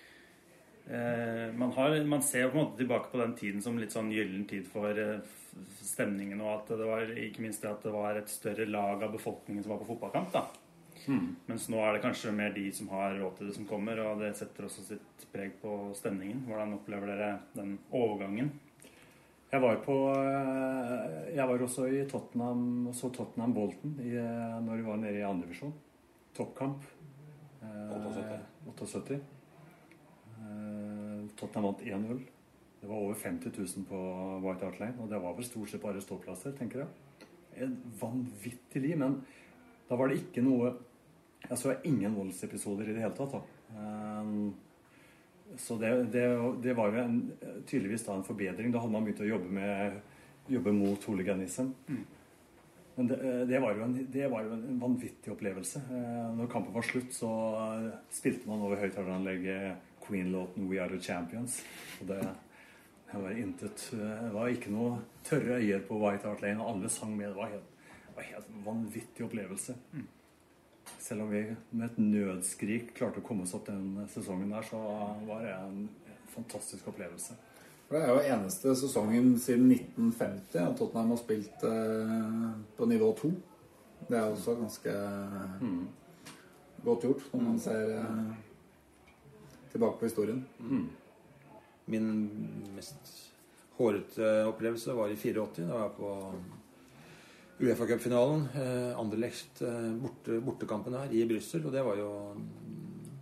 [0.88, 4.12] man, har, man ser jo på en måte tilbake på den tiden som litt sånn
[4.13, 5.19] gyllen tid for eh,
[5.84, 9.12] stemningen, og at det var ikke minst det at det var et større lag av
[9.15, 10.32] befolkningen som var på fotballkamp.
[10.36, 10.45] da.
[11.47, 14.21] Mens nå er det kanskje mer de som har råd til det, som kommer, og
[14.23, 16.43] det setter også sitt preg på stemningen.
[16.47, 18.52] Hvordan opplever dere den overgangen?
[19.47, 24.58] Jeg var, på, eh, jeg var også i Tottenham og så Tottenham Bolton i, eh,
[24.65, 25.71] når vi var nede i andredivisjon.
[26.36, 26.84] Toppkamp.
[27.62, 28.41] Eh, 78.
[28.67, 29.21] 78.
[30.47, 32.21] Eh, Tottenham vant 1-0.
[32.81, 33.99] Det var over 50 000 på
[34.43, 37.31] White Hart Lane, og det var vel stort sett bare ståplasser, tenker jeg.
[37.65, 39.19] En vanvittig liv, men
[39.89, 40.75] da var det ikke noe
[41.47, 43.36] Jeg så ingen voldsepisoder i det hele tatt.
[43.38, 43.41] da.
[43.77, 44.31] Eh,
[45.55, 46.23] så det, det,
[46.63, 47.19] det var jo en,
[47.69, 48.71] tydeligvis da en forbedring.
[48.73, 49.99] Da hadde man begynt å jobbe, med,
[50.51, 51.69] jobbe mot hooliganism.
[52.97, 55.83] Men det, det, var en, det var jo en vanvittig opplevelse.
[55.93, 57.29] Eh, Når kampen var slutt, så
[58.12, 61.61] spilte man over høyttaleranlegget Queen-låten 'We Are The Champions'.
[62.01, 62.19] Og det,
[63.11, 66.89] det var intet Det var ikke noe tørre øyer på White Hart Lane, og alle
[66.89, 67.27] sang med.
[67.27, 67.73] Det var helt,
[68.07, 69.75] det var helt vanvittig opplevelse.
[70.99, 74.79] Selv om vi med et nødskrik klarte å komme oss opp den sesongen der, så
[75.27, 75.89] var det en
[76.31, 77.35] fantastisk opplevelse.
[77.87, 83.29] Det er jo eneste sesongen siden 1950 at Tottenham har spilt eh, på nivå 2.
[84.09, 84.95] Det er også ganske
[86.83, 88.33] godt gjort når man ser eh,
[89.77, 90.43] tilbake på historien.
[91.87, 92.07] Min
[92.75, 93.13] mest
[93.77, 95.63] hårete opplevelse var i 84.
[95.69, 96.13] Da var jeg på
[97.57, 98.47] Uefa-cupfinalen.
[98.53, 101.65] Eh, Anderlecht, eh, borte, bortekampen her i Brussel.
[101.65, 102.11] Og det var jo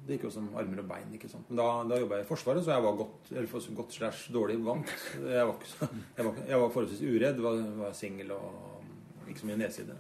[0.05, 1.13] Det gikk jo som armer og bein.
[1.17, 1.47] ikke sant?
[1.49, 4.59] Men da, da jobba jeg i Forsvaret, så jeg var godt eller godt slash dårlig
[4.61, 4.91] vant.
[5.17, 5.87] Jeg var, så,
[6.17, 8.83] jeg var, jeg var forholdsvis uredd, var, var singel og
[9.25, 9.95] ikke så mye nedside.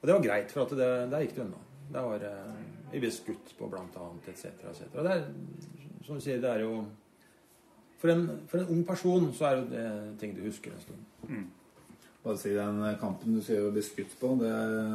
[0.00, 1.60] Og det var greit, for at det, der gikk det unna.
[1.92, 4.88] Det var, eh, vi ble skutt på blant annet, etc., etc.
[4.94, 5.28] Det er,
[6.06, 6.82] som du sier, det er jo
[7.98, 9.86] for en, for en ung person så er det
[10.20, 11.48] ting du husker en stund.
[12.22, 14.34] Bare si den kampen du sier å bli skutt på.
[14.40, 14.52] Det,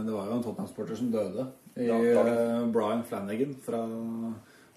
[0.07, 1.47] det var jo en Tottenham-sporter som døde.
[1.75, 3.81] I Ja, eh, Brian Flanagan fra,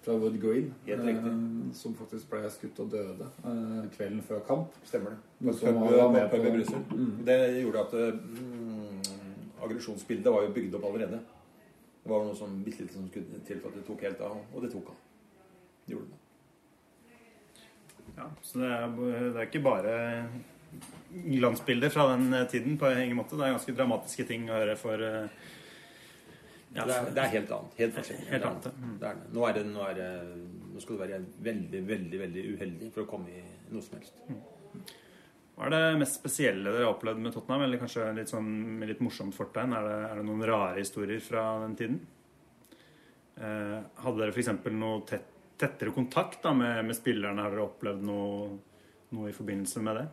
[0.02, 0.72] fra Wood Green.
[0.86, 1.30] Helt eh,
[1.76, 4.78] som faktisk ble skutt og døde eh, kvelden før kamp.
[4.88, 5.54] Stemmer det.
[5.60, 6.82] Som var med på.
[6.96, 7.12] Mm.
[7.28, 9.00] Det gjorde at mm,
[9.66, 11.22] aggresjonsbildet var jo bygd opp allerede.
[12.06, 14.36] Det var noe som bitte lite som skulle til for at det tok helt av,
[14.54, 14.98] og det tok av.
[15.82, 16.20] Det gjorde det.
[18.16, 19.96] Ja, så det er, det er ikke bare
[21.10, 23.34] glansbilder fra den eh, tiden på ingen måte.
[23.34, 25.26] Det er ganske dramatiske ting å høre for eh,
[26.76, 27.74] ja, det, er, det er helt annet.
[27.80, 28.28] Helt forskjellig.
[28.30, 29.00] Helt Det er annet.
[29.00, 29.20] Det er.
[29.32, 30.10] Nå, er det, nå, er det,
[30.76, 33.42] nå skal du være veldig, veldig veldig uheldig for å komme i
[33.72, 34.22] noe som helst.
[35.56, 37.64] Hva er det mest spesielle dere har opplevd med Tottenham?
[37.64, 39.72] Eller kanskje litt sånn med litt morsomt fortegn?
[39.72, 41.96] Er det, er det noen rare historier fra den tiden?
[43.40, 44.52] Eh, hadde dere f.eks.
[44.76, 47.40] noe tett, tettere kontakt da, med, med spillerne?
[47.40, 48.50] Har dere opplevd noe,
[49.16, 50.06] noe i forbindelse med det?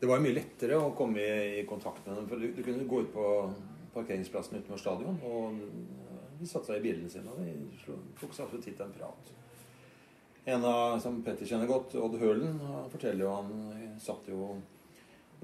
[0.00, 2.30] Det var mye lettere å komme i, i kontakt med dem.
[2.30, 3.26] For du, du kunne gå ut på
[3.92, 5.60] parkeringsplassen utenfor stadion, og
[6.38, 7.52] de satte seg i bilene sine og de
[8.20, 9.32] tok seg absolutt til en prat.
[10.48, 12.56] En av, som Petter kjenner godt, Odd Hølen,
[12.88, 13.50] forteller jo han
[14.00, 14.54] satt jo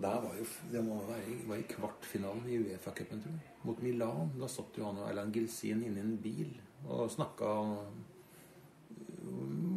[0.01, 3.53] Der var jo Det må være var i kvartfinalen i Uefa-cupen, tror jeg.
[3.69, 4.33] Mot Milan.
[4.40, 7.53] Da satt jo han og Erland Gilsin inne i en bil og snakka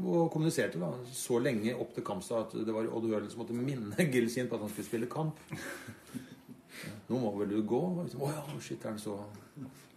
[0.08, 3.56] og kommuniserte da så lenge opp til kampstart at det var Odd Hølen som måtte
[3.56, 5.40] minne Gilsin på at han skulle spille kamp.
[7.08, 7.80] Nå må vel du gå?
[7.80, 9.18] Og Liksom, Å ja, shit, er han så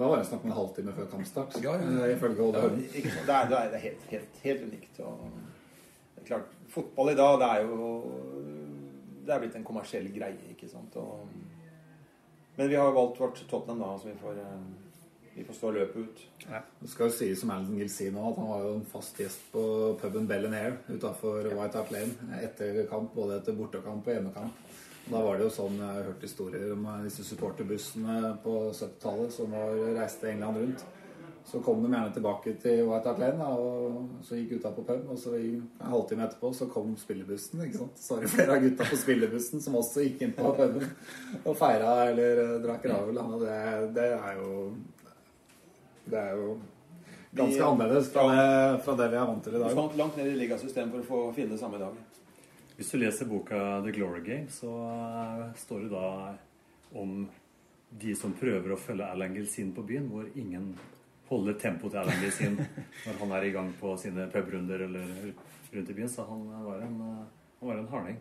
[0.01, 1.57] Da var det snakk om en halvtime før kampstart.
[1.63, 1.89] Ja, ja.
[2.07, 2.69] eh, Ifølge Odd Ja.
[2.73, 5.01] Det er, det er, helt, helt, helt unikt.
[5.05, 5.27] Og
[6.17, 7.89] det er klart, fotball i dag, det er jo
[9.27, 10.97] Det er blitt en kommersiell greie, ikke sant.
[10.97, 11.27] Og,
[12.57, 14.65] men vi har valgt vårt Tottenham, da, så vi får, eh,
[15.37, 16.25] vi får stå løpet ut.
[16.81, 19.21] Det skal jo sies som Alan Gill sier nå, at han var jo en fast
[19.21, 19.63] gjest på
[20.01, 24.67] puben Bell and Hair utafor White Hart Lane etter kamp, både etter bortekamp og hjemmekamp.
[25.11, 29.55] Da var det jo sånn, Jeg har hørt historier om disse supporterbussene på 70-tallet som
[29.57, 30.85] var, reiste England rundt.
[31.51, 35.09] Så kom de gjerne tilbake til White Hart Lane, og så gikk gutta på pub.
[35.11, 37.65] Og så en halvtime etterpå så kom spillebussen.
[37.65, 37.99] ikke sant?
[37.99, 40.87] Så var det flere av gutta på spillebussen som også gikk inn på puben
[41.41, 43.19] og feira eller eh, drakk ravel.
[43.43, 43.57] Det,
[43.97, 44.53] det er jo
[46.11, 46.55] Det er jo
[47.35, 48.47] ganske annerledes fra det,
[48.85, 51.03] fra det vi er vant til i Vi Du skal langt ned i ligasystemet for
[51.03, 51.99] å få finne det samme i dag.
[52.81, 56.05] Hvis du leser boka The Glory Game, så eh, står det da
[56.97, 57.27] om
[58.01, 60.71] de som prøver å følge Alan Gilsin på byen, hvor ingen
[61.29, 62.55] holder tempoet til Alan Gilsin
[63.05, 65.11] når han er i gang på sine pubrunder eller
[65.75, 66.09] rundt i byen.
[66.09, 68.17] Så han var en, eh, han var en harding.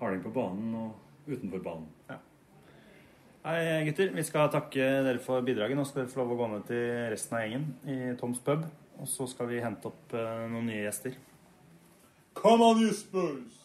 [0.00, 2.18] Harding på banen og utenfor banen.
[3.46, 4.10] Hei gutter.
[4.18, 5.78] Vi skal takke dere for bidraget.
[5.78, 8.66] Nå skal dere få lov å gå ned til resten av gjengen i Toms pub.
[8.98, 11.14] Og så skal vi hente opp eh, noen nye gjester.
[12.42, 13.57] Come on, you Spurs!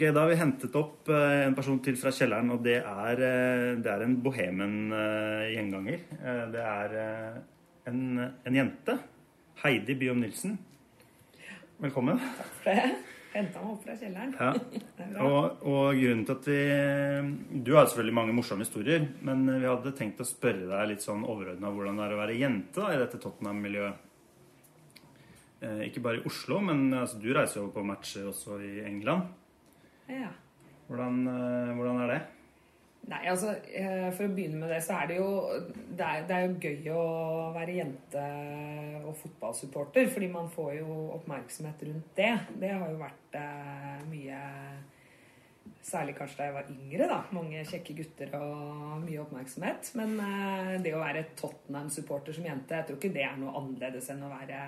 [0.00, 3.20] Ok, Da har vi hentet opp eh, en person til fra kjelleren, og det er,
[3.20, 6.04] eh, det er en bohemen-gjenganger.
[6.54, 7.34] Det er eh,
[7.90, 7.98] en,
[8.48, 8.94] en jente.
[9.60, 10.54] Heidi Byom Nilsen.
[11.84, 12.16] Velkommen.
[12.38, 12.86] Takk for det.
[13.34, 14.32] Henta meg opp fra kjelleren.
[14.40, 14.54] Ja.
[15.26, 19.92] Og, og grunnen til at vi Du har selvfølgelig mange morsomme historier, men vi hadde
[19.98, 23.02] tenkt å spørre deg litt sånn overordna hvordan det er å være jente da, i
[23.04, 24.08] dette Tottenham-miljøet.
[25.60, 29.28] Eh, ikke bare i Oslo, men altså, du reiser jo på matcher også i England.
[30.10, 30.30] Ja.
[30.90, 32.20] Hvordan, eh, hvordan er det?
[33.10, 35.30] Nei, altså, eh, For å begynne med det, så er det jo
[35.96, 37.04] Det er, det er jo gøy å
[37.54, 38.24] være jente
[39.00, 42.32] og fotballsupporter, fordi man får jo oppmerksomhet rundt det.
[42.60, 44.40] Det har jo vært eh, mye
[45.80, 47.06] Særlig kanskje da jeg var yngre.
[47.08, 49.90] da, Mange kjekke gutter og mye oppmerksomhet.
[49.96, 54.10] Men eh, det å være Tottenham-supporter som jente, jeg tror ikke det er noe annerledes
[54.12, 54.60] enn å være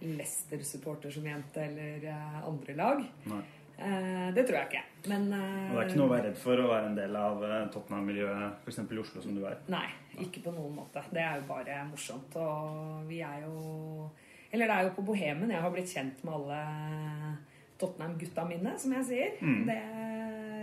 [0.00, 3.04] Leicester-supporter som jente eller eh, andre lag.
[3.28, 3.42] Nei.
[3.78, 4.84] Eh, det tror jeg ikke.
[5.10, 7.42] Men Og det er ikke noe å være redd for å være en del av
[7.46, 8.78] eh, Tottenham-miljøet, f.eks.
[8.82, 9.58] i Oslo, som du er?
[9.72, 9.88] Nei,
[10.24, 11.02] ikke på noen måte.
[11.12, 12.38] Det er jo bare morsomt.
[12.40, 14.08] Og vi er jo
[14.50, 16.60] Eller det er jo på Bohemen jeg har blitt kjent med alle
[17.76, 19.36] Tottenham-gutta mine, som jeg sier.
[19.44, 19.66] Mm.
[19.68, 19.80] Det,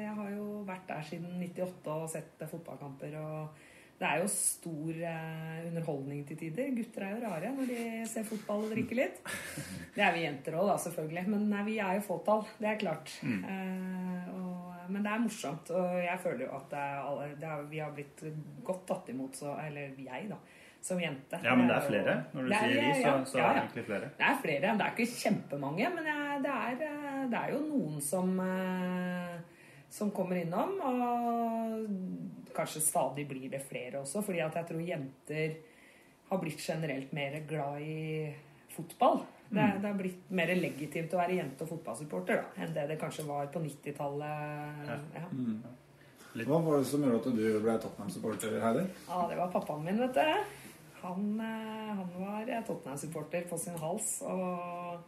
[0.02, 3.19] jeg har jo vært der siden 98 og sett fotballkamper.
[3.21, 3.69] og
[4.03, 6.71] det er jo stor eh, underholdning til tider.
[6.75, 9.21] Gutter er jo rare når de ser fotball og drikker litt.
[9.95, 11.23] Det er vi jenter òg, da, selvfølgelig.
[11.31, 12.43] Men nei, vi er jo fåtall.
[12.59, 13.13] Det er klart.
[13.23, 13.45] Mm.
[13.53, 15.71] Eh, og, men det er morsomt.
[15.71, 18.25] Og jeg føler jo at det alle, er, vi har blitt
[18.67, 20.41] godt tatt imot, så, eller jeg, da,
[20.83, 21.39] som jente.
[21.45, 22.19] Ja, men det er flere.
[22.35, 23.63] Når du er- sier vi, så, så ja, er det ja.
[23.63, 24.11] egentlig flere.
[24.19, 24.75] Det er flere.
[24.75, 29.41] Det er ikke kjempemange, men jeg, det, er, eh, det er jo noen som eh,
[29.93, 30.79] som kommer innom.
[30.81, 35.55] Og kanskje stadig blir det flere også, fordi at jeg tror jenter
[36.29, 38.33] har blitt generelt mer glad i
[38.75, 39.23] fotball.
[39.53, 39.81] Det, Mm.
[39.81, 43.25] det har blitt mer legitimt å være jente- og fotballsupporter da, enn det det kanskje
[43.27, 44.87] var på 90-tallet.
[45.13, 45.27] Ja.
[45.31, 45.63] Mm.
[46.47, 48.87] Hva var det som gjorde at du ble Tottenham-supporter, Heidi?
[49.07, 50.43] Ja, det var pappaen min, vet du.
[51.03, 54.21] Han, eh, han var eh, Tottenham-supporter på sin hals.
[54.25, 55.03] Og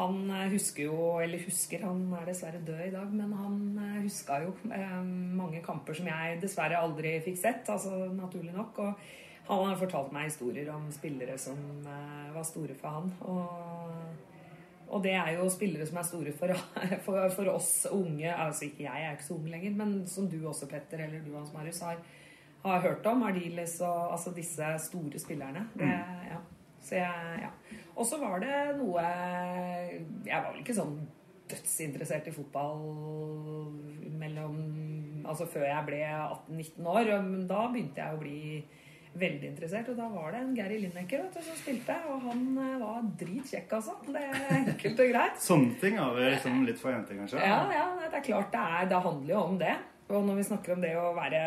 [0.00, 3.98] han eh, husker jo, eller husker, han er dessverre død i dag, men han eh,
[4.06, 5.00] huska jo eh,
[5.36, 8.80] mange kamper som jeg dessverre aldri fikk sett, altså naturlig nok.
[8.86, 9.18] Og
[9.50, 13.08] Han har fortalt meg historier om spillere som var store for han.
[13.26, 16.54] Og, og det er jo spillere som er store for,
[17.06, 18.28] for, for oss unge.
[18.30, 21.24] Altså ikke jeg, jeg er ikke så ung lenger, men som du også, Petter, eller
[21.26, 21.98] du Hans Marius, har,
[22.62, 23.26] har hørt om.
[23.26, 25.66] Ardiles og altså disse store spillerne.
[25.74, 25.90] Det,
[26.30, 26.38] ja.
[26.80, 27.50] Så jeg, ja.
[27.94, 29.02] Og så var det noe
[30.24, 30.94] Jeg var vel ikke sånn
[31.50, 32.84] dødsinteressert i fotball
[34.20, 34.60] mellom
[35.26, 37.10] Altså før jeg ble 18-19 år.
[37.26, 38.40] Men da begynte jeg å bli
[39.20, 39.90] veldig interessert.
[39.92, 43.06] Og da var det en Gary Lineker vet du, som spilte, og han eh, var
[43.20, 43.96] dritkjekk, altså.
[44.06, 45.40] Det er enkelt og greit.
[45.44, 47.42] Sånne ting er liksom litt for jenter, kanskje?
[47.42, 48.90] Ja, ja, det er klart det er.
[48.90, 49.76] Det handler jo om det.
[50.10, 51.40] Og når vi snakker om det å være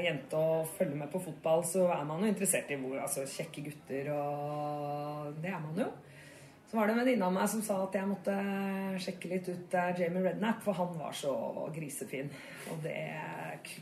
[0.00, 3.66] jente og følge med på fotball, så er man jo interessert i hvor, altså, kjekke
[3.66, 5.90] gutter og Det er man jo.
[6.66, 8.32] Så var det en venninne av meg som sa at jeg måtte
[9.04, 11.34] sjekke litt ut uh, Jamie Redknapp, for han var så
[11.76, 12.32] grisefin.
[12.72, 12.96] Og det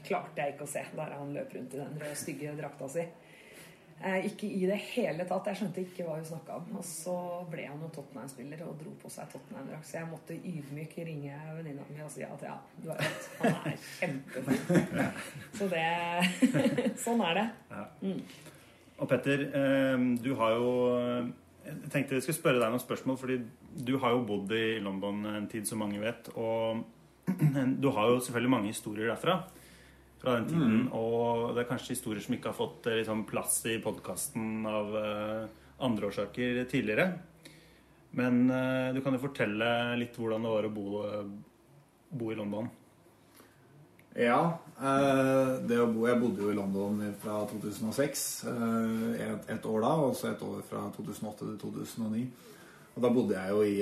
[0.04, 3.07] klarte jeg ikke å se der han løp rundt i den røde, stygge drakta si.
[4.05, 5.47] Eh, ikke i det hele tatt.
[5.49, 6.73] Jeg skjønte ikke hva hun snakka om.
[6.77, 7.14] Og så
[7.49, 9.88] ble han jo Tottenham-spiller og dro på seg Tottenham-drakt.
[9.88, 13.31] Så jeg måtte ydmyk ringe venninna mi og si at ja, du har rett.
[13.38, 15.09] Han er kjempefin.
[15.59, 15.87] Så det
[17.07, 17.47] Sånn er det.
[18.05, 18.21] Mm.
[19.01, 20.69] Og Petter, eh, du har jo
[21.64, 23.40] Jeg tenkte jeg skulle spørre deg noen spørsmål, fordi
[23.88, 26.29] du har jo bodd i London en tid, som mange vet.
[26.37, 26.85] Og
[27.83, 29.40] du har jo selvfølgelig mange historier derfra.
[30.25, 30.77] Fra den tiden.
[30.87, 30.93] Mm.
[30.97, 34.95] Og det er kanskje historier som ikke har fått eh, liksom, plass i podkasten av
[34.97, 35.43] eh,
[35.85, 37.11] andre årsaker tidligere.
[38.17, 39.69] Men eh, du kan jo fortelle
[40.01, 41.03] litt hvordan det var å bo,
[42.09, 42.73] bo i London.
[44.17, 44.41] Ja.
[44.79, 48.27] Bo, jeg bodde jo i London fra 2006.
[48.49, 52.27] Eh, et, et år da, og så et år fra 2008 til 2009.
[52.95, 53.77] Og da bodde jeg jo i,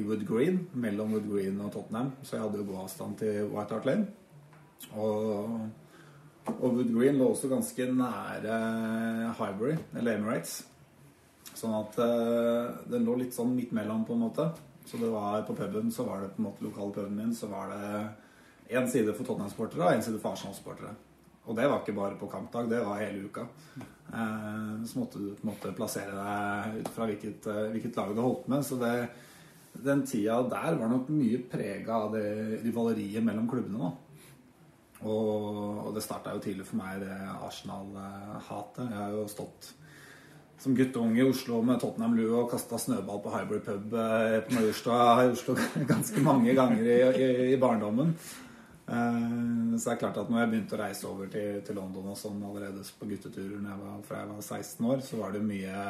[0.00, 2.16] i Wood Green, mellom Wood Green og Tottenham.
[2.24, 4.08] Så jeg hadde jo gåavstand til White Hart Lane.
[4.96, 5.60] Og,
[6.50, 8.56] og Wood Green lå også ganske nære
[9.38, 10.60] Highbury, eller Emirates.
[11.54, 14.48] Sånn at uh, den lå litt sånn midt mellom, på en måte.
[14.88, 17.50] Så det var på puben, så var det på en måte lokale puben min, så
[17.50, 20.94] var det én side for Tottenham-sportere og én side for Arsenal-sportere.
[21.48, 23.46] Og det var ikke bare på kampdag, det var hele uka.
[24.12, 28.12] Eh, så måtte du på en måte plassere deg ut fra hvilket, eh, hvilket lag
[28.14, 28.66] du holdt med.
[28.66, 29.08] Så det,
[29.72, 33.78] den tida der var nok mye prega av det rivaleriet mellom klubbene.
[33.78, 34.09] da.
[35.00, 38.90] Og, og det starta jo tidlig for meg, det Arsenal-hatet.
[38.90, 39.70] Jeg har jo stått
[40.60, 45.24] som guttunge i Oslo med Tottenham-lue og kasta snøball på Hybrid pub eh, på Majorstua
[45.24, 45.56] i Oslo
[45.92, 48.12] ganske mange ganger i, i, i barndommen.
[48.84, 52.12] Eh, så det er klart at når jeg begynte å reise over til, til London
[52.12, 55.46] og sånn allerede på gutteturer jeg var, fra jeg var 16 år, så var det
[55.48, 55.84] mye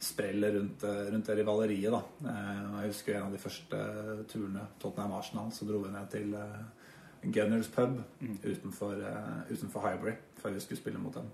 [0.00, 2.28] sprell rundt, rundt det rivaleriet, da.
[2.34, 2.52] Eh,
[2.82, 3.80] jeg husker en av de første
[4.28, 6.79] turene, Tottenham-Arsenal, så dro vi ned til eh,
[7.22, 7.98] Gunners pub
[8.44, 11.26] utenfor, eh, utenfor Highbury før vi skulle spille mot dem.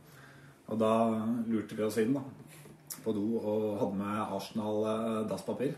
[0.66, 0.92] Og da
[1.46, 2.22] lurte vi oss inn da,
[3.04, 5.76] på do og hadde med Arsenal eh, dasspapir.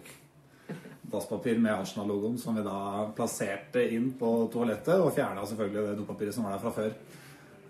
[1.12, 6.34] Dasspapir med Arsenal-logoen som vi da plasserte inn på toalettet, og fjerna selvfølgelig det dopapiret
[6.36, 6.96] som var der fra før.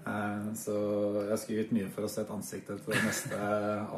[0.07, 0.79] Eh, Så
[1.25, 3.39] jeg har skrevet mye for å se et ansiktet til den neste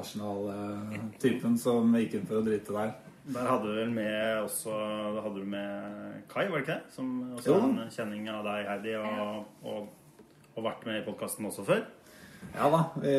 [0.01, 2.95] Arsenal-typen som gikk inn for å drite der.
[3.31, 4.75] Der hadde du vel med også
[5.15, 6.93] Da hadde du med Kai, var det ikke det?
[6.95, 7.57] Som også Jo.
[7.61, 9.89] er en kjenning av deg, Heidi, og, og,
[10.57, 11.83] og vært med i podkasten også før.
[12.55, 13.13] Ja da, vi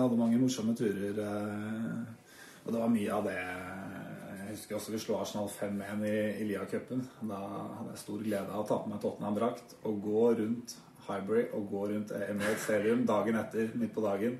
[0.00, 1.18] hadde mange morsomme turer.
[1.22, 6.16] eh, Og det var mye av det Jeg husker også vi slo Arsenal 5-1 i,
[6.42, 7.04] i Lia-cupen.
[7.28, 10.76] Da hadde jeg stor glede av å ta på meg Tottenham-drakt og gå rundt
[11.08, 14.38] Highbury og gå rundt Emirates Stadium dagen etter, midt på dagen,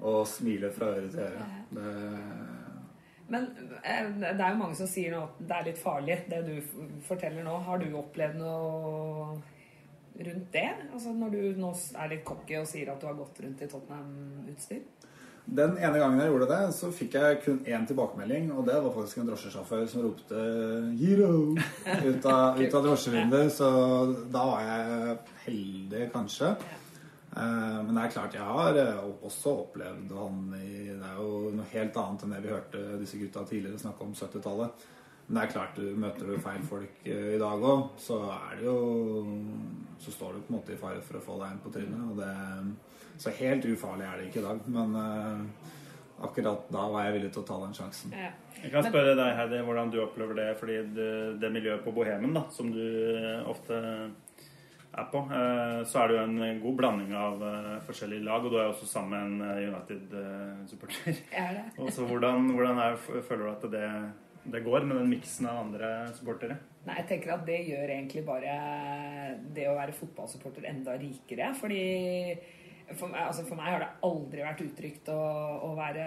[0.00, 1.44] og smile fra øre til øre.
[1.70, 1.84] Det,
[3.28, 3.48] Men
[3.82, 6.54] eh, det er jo mange som sier nå at det er litt farlig, det du
[7.06, 7.58] forteller nå.
[7.66, 9.38] Har du opplevd noe
[10.18, 10.68] rundt det?
[10.92, 13.68] Altså Når du nå er litt cocky og sier at du har gått rundt i
[13.70, 14.86] Tottenham-utstyr?
[15.48, 18.92] Den ene gangen jeg gjorde det, så fikk jeg kun én tilbakemelding, og det var
[18.92, 20.42] faktisk en drosjesjåfør som ropte
[20.98, 21.56] 'Hero!'
[22.08, 23.70] ut av, ut av drosjevinduet, så
[24.28, 26.52] da var jeg heldig, kanskje.
[27.36, 31.50] Eh, Men det er klart, jeg har eh, også opplevd han i Det er jo
[31.54, 34.86] noe helt annet enn det vi hørte disse gutta tidligere snakke om 70-tallet.
[35.28, 38.60] Men det er klart, du møter du feil folk eh, i dag òg, så er
[38.60, 38.78] det jo
[40.00, 42.06] Så står du på en måte i fare for å få deg en på trynet.
[42.12, 42.32] Og det,
[43.18, 44.60] så helt ufarlig er det ikke i dag.
[44.70, 44.92] Men
[46.22, 48.14] akkurat da var jeg villig til å ta den sjansen.
[48.14, 50.46] Jeg kan spørre deg, Heidi, hvordan du opplever det.
[50.60, 51.10] Fordi det,
[51.42, 52.78] det miljøet på Bohemen, da, som du
[53.50, 53.82] ofte
[54.98, 58.44] er på, eh, så er det jo en god blanding av eh, forskjellige lag.
[58.44, 61.20] Og du er jo også sammen med en United-supporter.
[61.42, 61.66] Er det?
[61.82, 63.86] Og så hvordan, hvordan er, føler du at det,
[64.54, 66.58] det går med den miksen av andre supportere?
[66.86, 68.54] Nei, jeg tenker at det gjør egentlig bare
[69.54, 71.50] det å være fotballsupporter enda rikere.
[71.58, 71.82] Fordi
[72.94, 75.20] for, meg, altså for meg har det aldri vært utrygt å,
[75.68, 76.06] å være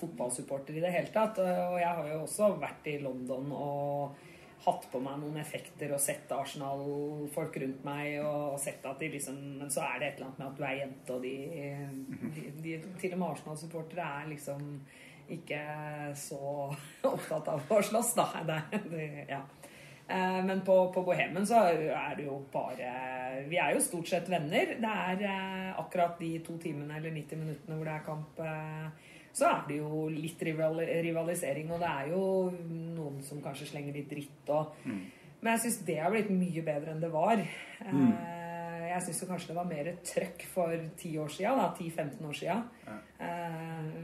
[0.00, 1.38] fotballsupporter i det hele tatt.
[1.42, 4.26] Og jeg har jo også vært i London og
[4.64, 9.38] hatt på meg noen effekter og sett Arsenal-folk rundt meg og sett at de liksom
[9.60, 11.36] Men så er det et eller annet med at du er jente, og de,
[12.34, 14.66] de, de Til og med Arsenal-supportere er liksom
[15.30, 15.62] ikke
[16.18, 16.40] så
[17.06, 18.26] opptatt av å slåss, da.
[18.46, 19.44] Det, det, ja.
[20.10, 24.28] Eh, Men på, på Bohemen så er det jo bare Vi er jo stort sett
[24.30, 24.74] venner.
[24.82, 29.09] Det er eh, akkurat de to timene eller 90 minuttene hvor det er kamp, eh,
[29.32, 31.70] så er det jo litt rivalisering.
[31.70, 32.24] Og det er jo
[32.96, 34.76] noen som kanskje slenger litt dritt og
[35.40, 37.40] Men jeg syns det har blitt mye bedre enn det var.
[37.88, 38.12] Mm.
[38.90, 42.56] Jeg syns kanskje det var mer trøkk for 10 år sia, 10-15 år sia.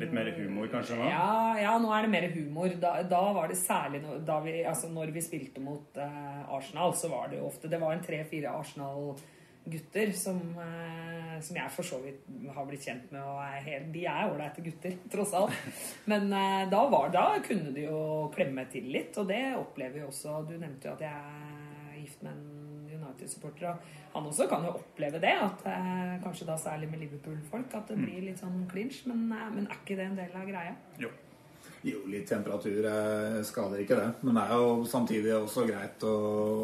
[0.00, 1.08] Litt mer humor kanskje nå?
[1.10, 2.72] Ja, ja, nå er det mer humor.
[2.80, 7.10] Da, da var det særlig da vi, altså når vi spilte mot eh, Arsenal, så
[7.12, 8.54] var det jo ofte Det var en tre-fire
[9.66, 13.22] Arsenal-gutter som, eh, som jeg for så vidt har blitt kjent med.
[13.22, 15.52] Og er helt, de er ålreite gutter, tross alt.
[16.06, 20.08] Men eh, da, var, da kunne de jo klemme til litt, og det opplever jo
[20.08, 20.44] også.
[20.46, 23.68] Du nevnte jo at jeg er gift med en United-supporter.
[23.68, 27.92] og Han også kan jo oppleve det, at eh, kanskje da særlig med Liverpool-folk, at
[27.92, 29.04] det blir litt sånn clinch.
[29.06, 30.74] Men, men er ikke det en del av greia?
[31.02, 31.12] Jo,
[31.86, 32.86] Jo, litt temperatur
[33.46, 34.06] skader ikke det.
[34.26, 36.14] Men det er jo samtidig også greit å,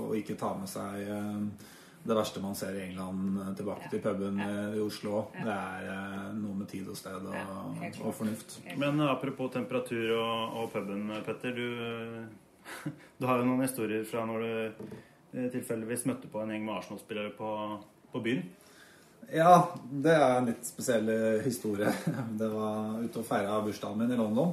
[0.09, 1.68] å ikke ta med seg eh,
[2.03, 5.26] det verste man ser i England eh, tilbake til puben eh, i Oslo.
[5.36, 8.59] Det er eh, noe med tid og sted og, og fornuft.
[8.80, 11.55] Men apropos temperatur og, og puben, Petter.
[11.55, 11.68] Du,
[13.18, 17.32] du har jo noen historier fra når du tilfeldigvis møtte på en gjeng med Arsenal-spillere
[17.38, 17.53] på,
[18.12, 18.42] på byen.
[19.32, 19.55] Ja,
[19.88, 21.09] det er en litt spesiell
[21.46, 21.88] historie.
[22.40, 24.53] Det var ute og feira bursdagen min i London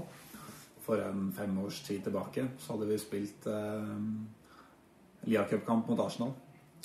[0.89, 2.47] for en fem års tid tilbake.
[2.57, 3.89] Så hadde vi spilt eh,
[5.29, 6.31] Lia Cup-kamp mot Arsenal,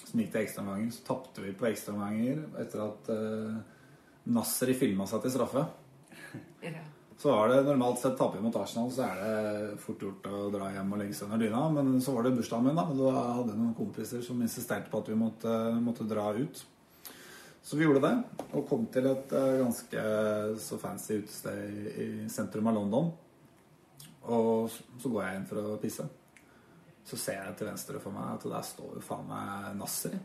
[0.02, 0.90] som gikk til ekstraomganger.
[0.96, 3.62] Så tapte vi på ekstraomganger etter at Nasser
[4.34, 5.66] Nasri filma seg til straffe.
[7.20, 10.50] Så var det normalt sett taper vi mot Arsenal, så er det fort gjort å
[10.52, 11.60] dra hjem og legge seg under dyna.
[11.76, 12.84] Men så var det bursdagen min, da.
[12.90, 15.52] Og da hadde jeg noen kompiser som insisterte på at vi måtte,
[15.84, 16.64] måtte dra ut.
[17.64, 18.14] Så vi gjorde det,
[18.52, 20.02] og kom til et eh, ganske
[20.60, 23.12] så fancy utested i, i sentrum av London.
[24.24, 26.04] Og så- så går jeg inn for å pisse.
[27.04, 30.16] Så ser jeg til venstre for meg at der står jo faen meg Nasser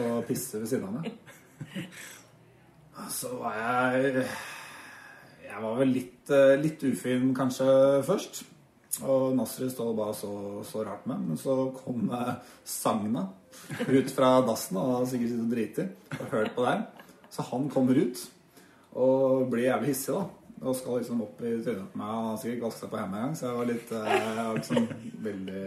[0.00, 1.12] og pisser ved siden av meg.
[3.18, 4.26] Så var jeg
[5.44, 7.66] Jeg var vel litt, eh, litt ufin kanskje
[8.06, 8.42] først.
[9.02, 10.32] Og Nasri står bare så,
[10.66, 11.22] så rart med.
[11.28, 12.34] Men så kom eh,
[12.66, 13.28] Sagna
[13.86, 15.86] ut fra dassen og har sikkert sittet og driti
[16.18, 16.82] og hørt på der.
[17.30, 18.24] Så han kommer ut
[18.94, 20.43] og blir jævlig hissig, da.
[20.62, 22.08] Og skal liksom opp i trynet på meg.
[22.08, 24.58] Han har sikkert vaske seg på hjemme en så jeg var litt eh, jeg var
[24.58, 24.86] liksom
[25.26, 25.64] veldig,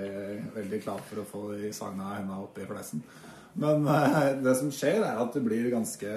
[0.55, 3.03] veldig klar for å få de Sagna henda opp i fleisen.
[3.59, 6.13] Men eh, det som skjer, er at det blir ganske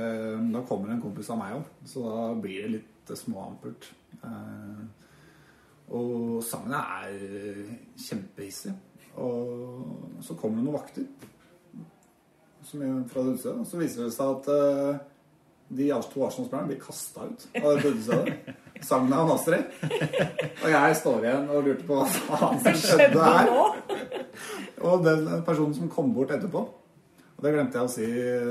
[0.55, 3.91] Da kommer en kompis av meg òg, så da blir det litt småampert.
[4.23, 4.81] Eh,
[5.99, 7.21] og sangen er
[7.99, 8.77] kjempehissig.
[9.21, 11.09] Og så kommer det noen vakter
[12.71, 13.57] er fra utstedet.
[13.59, 15.09] Og så viser det seg at
[15.71, 17.83] de to Arsenal-spillerne blir kasta ut av det
[18.81, 19.13] utestedet.
[19.21, 19.65] av Astrid.
[20.65, 23.55] Og jeg står igjen og lurte på hva faen som skjedde her.
[24.81, 26.67] Og den personen som kom bort etterpå
[27.41, 28.07] og det glemte jeg å si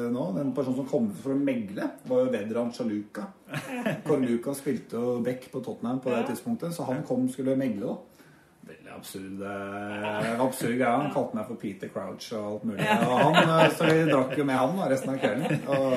[0.10, 0.24] nå.
[0.34, 3.28] Den personen som kom for å megle, var jo Vedran Chaluka.
[4.08, 8.19] Korluka spilte jo back på Tottenham på det tidspunktet, så han kom skulle megle, da.
[8.70, 10.90] Veldig absurd, eh, absurd greie.
[11.02, 12.86] Han kalte meg for Peter Crouch og alt mulig.
[12.86, 15.64] Og han, eh, så vi drakk jo med han da, resten av kvelden.
[15.74, 15.96] Og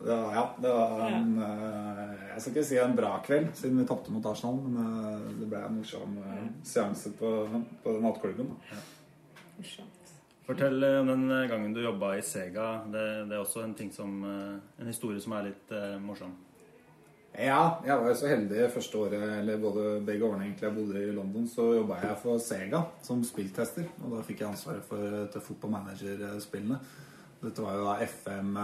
[0.00, 3.86] var, ja, det var en eh, Jeg skal ikke si en bra kveld, siden vi
[3.86, 6.18] tapte mot Arsenal, men det ble en morsom
[6.66, 7.30] seanse på,
[7.84, 8.50] på nattklubben.
[8.50, 8.82] da.
[10.48, 12.80] Fortell om den gangen du jobba i Sega.
[12.90, 16.32] Det, det er også en ting som En historie som er litt morsom.
[17.30, 21.02] Ja, jeg var jo så heldig første året, eller både begge årene egentlig jeg bodde
[21.02, 23.86] i London, så jobba jeg for Sega som spilltester.
[24.02, 26.80] Og da fikk jeg ansvaret for til Football Manager-spillene.
[27.40, 28.58] Dette var jo da FM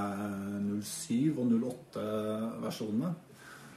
[0.82, 1.54] 07 og
[1.94, 3.12] 08-versjonene.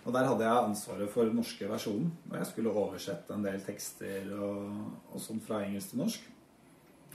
[0.03, 2.09] Og der hadde jeg ansvaret for den norske versjonen.
[2.31, 4.73] Og jeg skulle oversette en del tekster og,
[5.13, 6.25] og sånn fra engelsk til norsk.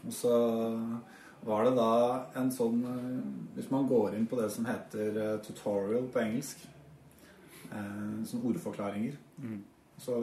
[0.04, 0.34] Og så
[1.44, 1.92] var det da
[2.40, 2.80] en sånn
[3.56, 6.64] Hvis man går inn på det som heter eh, tutorial på engelsk,
[7.74, 9.16] eh, sånn ordforklaringer,
[9.98, 10.18] så,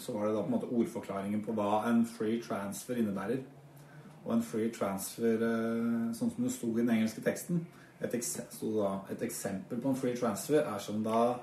[0.00, 3.42] så var det da på en måte ordforklaringen på hva en free transfer innebærer.
[4.24, 7.62] Og en free transfer, eh, sånn som det sto i den engelske teksten
[8.00, 8.14] et,
[8.62, 11.38] da, et eksempel på en free transfer er som da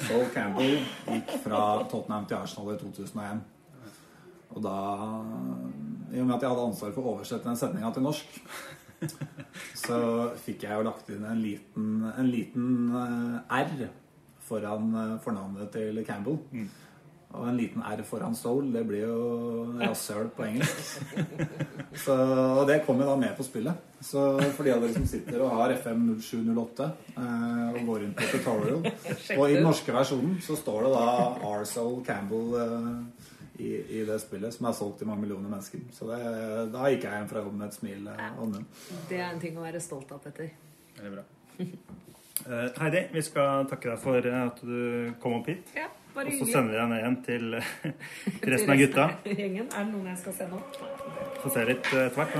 [0.00, 3.42] Sol Campbell gikk fra Tottenham til Arsenal i 2001.
[4.50, 4.76] Og da
[6.10, 8.38] I og med at jeg hadde ansvaret for å oversette den setninga til norsk,
[9.84, 9.98] så
[10.42, 13.86] fikk jeg jo lagt inn en liten, en liten eh, R
[14.50, 16.40] foran eh, fornavnet til Campbell.
[17.30, 19.18] Og en liten R foran Soul, det blir jo
[19.78, 21.12] rasshøl på engelsk.
[22.04, 23.86] Så, og det kommer da med på spillet.
[24.02, 24.24] Så
[24.56, 28.28] for de av dere som sitter og har FM 0708 eh, og går inn på
[28.32, 28.80] tutorial
[29.38, 31.06] Og i den norske versjonen så står det da
[31.52, 31.64] R.
[31.68, 33.30] Soul Campbell eh,
[33.60, 33.70] i,
[34.00, 35.86] i det spillet, som er solgt til mange millioner mennesker.
[35.94, 36.20] Så det,
[36.74, 38.70] da gikk jeg hjem fra jobben med et smil eh, om munnen.
[39.10, 40.50] Det er en ting å være stolt av, Petter.
[40.98, 41.28] Veldig bra.
[42.48, 45.72] Eh, Heidi, vi skal takke deg for eh, at du kom opp hit.
[45.76, 47.44] Ja, Og så sender vi deg ned igjen til,
[48.40, 49.06] til resten av gutta.
[49.28, 49.68] Gjengen.
[49.68, 50.58] Er det noen jeg skal se nå?
[51.42, 52.32] Få se litt eh, etter hvert.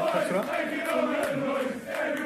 [0.00, 2.21] Takk skal du ha.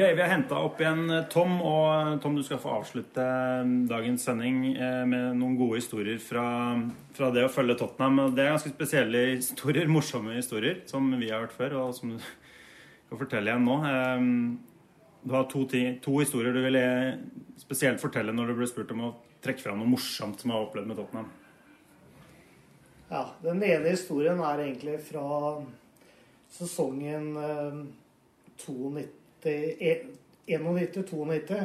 [0.00, 3.20] Ok, Vi har henta opp igjen eh, Tom, og eh, Tom, du skal få avslutte
[3.20, 4.62] eh, dagens sending
[5.10, 6.44] med noen gode historier fra,
[7.12, 8.30] fra det å følge Tottenham.
[8.32, 12.16] Det er ganske spesielle historier, morsomme historier, som vi har hørt før, og som du
[12.16, 13.76] kan fortelle igjen nå.
[15.20, 16.86] Du har to, to historier du ville
[17.60, 20.64] spesielt fortelle når du ble spurt om å trekke fram noe morsomt som du har
[20.64, 21.30] opplevd med Tottenham.
[23.12, 25.28] Ja, Den ene historien er egentlig fra
[26.56, 27.82] sesongen eh,
[28.64, 29.10] 92
[29.44, 31.64] 91-92,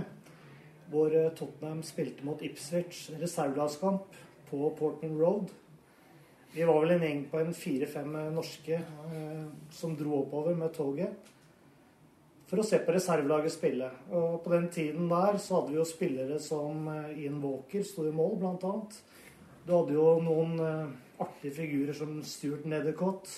[0.91, 4.01] hvor eh, Tottenham spilte mot Ipswich reservelagskamp
[4.49, 5.53] på Portman Road.
[6.55, 9.45] Vi var vel en gjeng på en fire-fem norske eh,
[9.75, 11.33] som dro oppover med toget
[12.45, 13.89] for å se på reservelaget spille.
[14.13, 18.05] Og på den tiden der så hadde vi jo spillere som eh, Ian Walker sto
[18.07, 18.99] i mål, blant annet.
[19.65, 20.95] Du hadde jo noen eh,
[21.25, 23.31] artige figurer som Stuart Nethercott,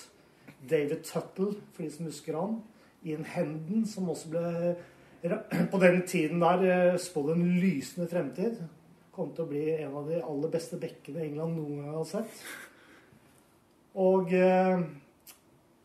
[0.68, 2.58] David Tuttle, for de som husker han.
[3.06, 4.74] Ian Henden, som også ble
[5.72, 8.62] på den tiden der eh, spådd en lysende fremtid.
[9.14, 12.42] Kom til å bli en av de aller beste bekkene England noen gang har sett.
[13.98, 14.82] Og eh,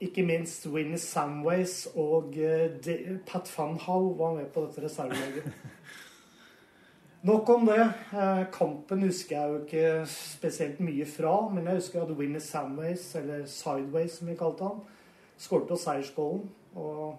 [0.03, 5.47] ikke minst Winnie Samways og eh, Pat Hau var med på dette reservelaget.
[7.30, 7.84] Nok om det.
[8.11, 13.16] Eh, Kampen husker jeg jo ikke spesielt mye fra, men jeg husker at Winnie Samways,
[13.16, 14.82] eller Sideways som vi kalte han,
[15.38, 16.47] skåret på seiersgålen.
[16.75, 17.15] Og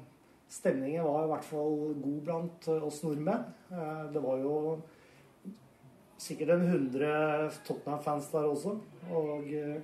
[0.51, 3.47] stemningen var i hvert fall god blant eh, oss nordmenn.
[3.71, 4.57] Eh, Det var jo
[6.25, 8.77] sikkert en 100 Tottenham-fans der også.
[9.13, 9.81] Og, eh,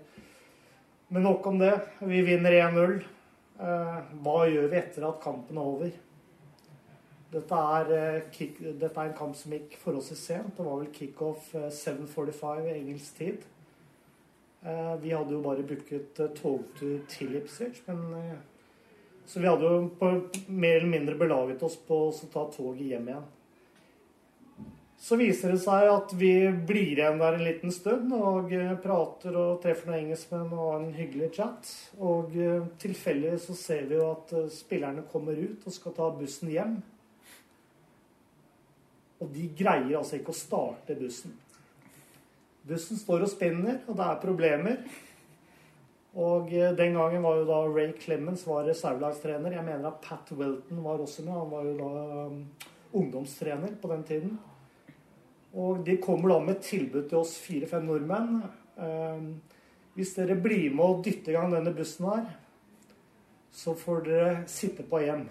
[1.11, 1.75] men nok om det.
[2.01, 3.01] Vi vinner 1-0.
[3.61, 5.91] Eh, Hva gjør vi etter at kampen er over?
[7.31, 10.57] Dette er, dette er en kamp som gikk forholdsvis sent.
[10.57, 13.45] Det var vel kickoff eh, 7.45 i engelsk tid.
[14.63, 18.39] Eh, Vi hadde jo bare booket eh, togtur til Ipswich, men eh,
[19.25, 20.09] Så vi hadde jo på,
[20.49, 23.29] mer eller mindre belaget oss på å ta toget hjem igjen.
[25.01, 26.33] Så viser det seg at vi
[26.67, 28.51] blir igjen der en liten stund og
[28.83, 31.71] prater og treffer noen engelskmenn og har en hyggelig chat.
[32.03, 32.35] Og
[32.83, 36.75] tilfeldig så ser vi jo at spillerne kommer ut og skal ta bussen hjem.
[39.23, 41.39] Og de greier altså ikke å starte bussen.
[42.69, 44.83] Bussen står og spinner, og det er problemer.
[46.19, 49.55] Og eh, den gangen var jo da Ray Clemens var reservelagstrener.
[49.55, 51.37] Jeg mener at Pat Welton var også med.
[51.39, 52.41] Han var jo da um,
[52.93, 54.39] ungdomstrener på den tiden.
[55.55, 58.43] Og de kommer da med et tilbud til oss fire-fem nordmenn.
[58.77, 59.33] Um,
[59.95, 62.27] hvis dere blir med og dytter i gang denne bussen her,
[63.51, 65.27] så får dere sitte på hjem.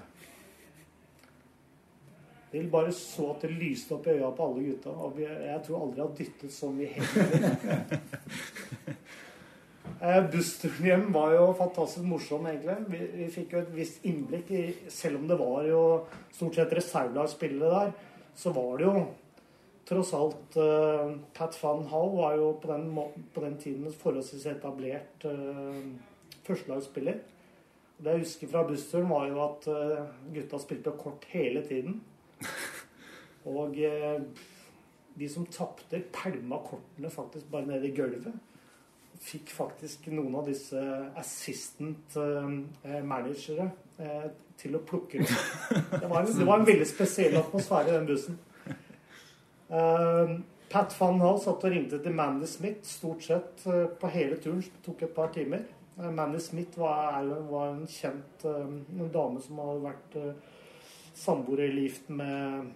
[2.51, 4.89] Vil bare så at det lyste opp i øya på alle gutta.
[4.89, 7.99] Og jeg tror aldri jeg har dyttet så mye heller.
[9.99, 12.75] Eh, Bussturen hjem var jo fantastisk morsom, egentlig.
[12.87, 15.81] Vi, vi fikk jo et visst innblikk i Selv om det var jo
[16.31, 17.89] stort sett reservelagsspillere der,
[18.39, 19.01] så var det jo
[19.89, 22.85] tross alt uh, Pat van Hall var jo på den,
[23.33, 25.81] på den tiden en forholdsvis etablert uh,
[26.45, 27.19] førstelagsspiller.
[27.99, 31.99] Det jeg husker fra bussturen, var jo at uh, gutta spilte kort hele tiden.
[33.49, 34.19] Og eh,
[35.19, 38.35] de som tapte, pælma kortene faktisk bare ned i gulvet.
[39.19, 40.81] Fikk faktisk noen av disse
[41.19, 44.29] assistant eh, managere eh,
[44.59, 45.33] til å plukke dem.
[45.95, 48.39] Det var, en, det var en veldig spesiell atmosfære i den bussen.
[50.69, 54.63] Pat van Hall satt og ringte til Mandy Smith stort sett på hele turen.
[54.65, 55.61] som tok et par timer.
[55.97, 60.17] Mandy Smith var, var en kjent en dame som hadde vært
[61.19, 62.69] eh, samboer eller gift med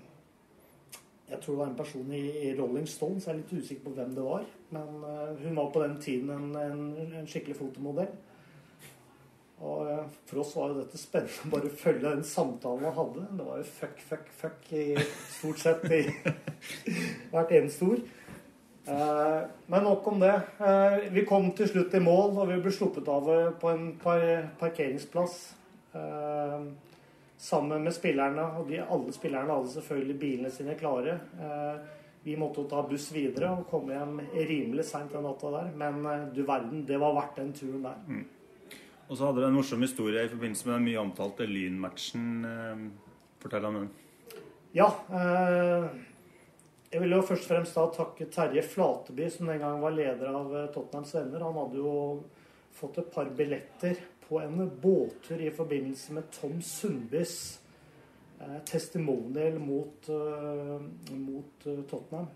[1.29, 3.93] Jeg tror det var en person i, Rolling Stone, så jeg er litt usikker på
[3.95, 4.43] hvem det var.
[4.75, 6.83] Men eh, hun var på den tiden en, en,
[7.21, 8.11] en skikkelig fotomodell.
[9.63, 13.25] Og eh, for oss var jo dette spennende å bare følge den samtalen han hadde.
[13.39, 14.85] Det var jo fuck, fuck, fuck i
[15.39, 16.03] stort sett i
[17.31, 18.03] hvert eneste ord.
[18.83, 19.41] Eh,
[19.71, 20.35] Men nok om det.
[21.15, 23.31] Vi kom til slutt i mål, og vi ble sluppet av
[23.63, 24.25] på en par
[24.59, 25.53] parkeringsplass.
[25.95, 26.91] eh,
[27.43, 28.45] Sammen med spillerne.
[28.59, 31.17] Og de, alle spillerne hadde selvfølgelig bilene sine klare.
[31.39, 35.73] Eh, Vi måtte jo ta buss videre og komme hjem rimelig seint den natta der.
[35.75, 38.21] Men eh, du verden, det var verdt den turen der.
[39.09, 42.29] Og så hadde dere en morsom historie i forbindelse med den mye omtalte Lyn-matchen.
[42.47, 42.85] Eh,
[43.43, 43.89] Fortell om den.
[44.73, 44.87] Ja.
[45.11, 45.89] Eh,
[46.93, 50.29] jeg vil jo først og fremst da takke Terje Flateby, som den gang var leder
[50.31, 51.43] av Tottenhams Venner.
[51.43, 51.93] Han hadde jo
[52.77, 53.99] fått et par billetter
[54.33, 57.61] på en båttur i forbindelse med Tom Sundbys
[58.41, 60.81] eh, testimonial mot, eh,
[61.13, 62.31] mot eh, Tottenham.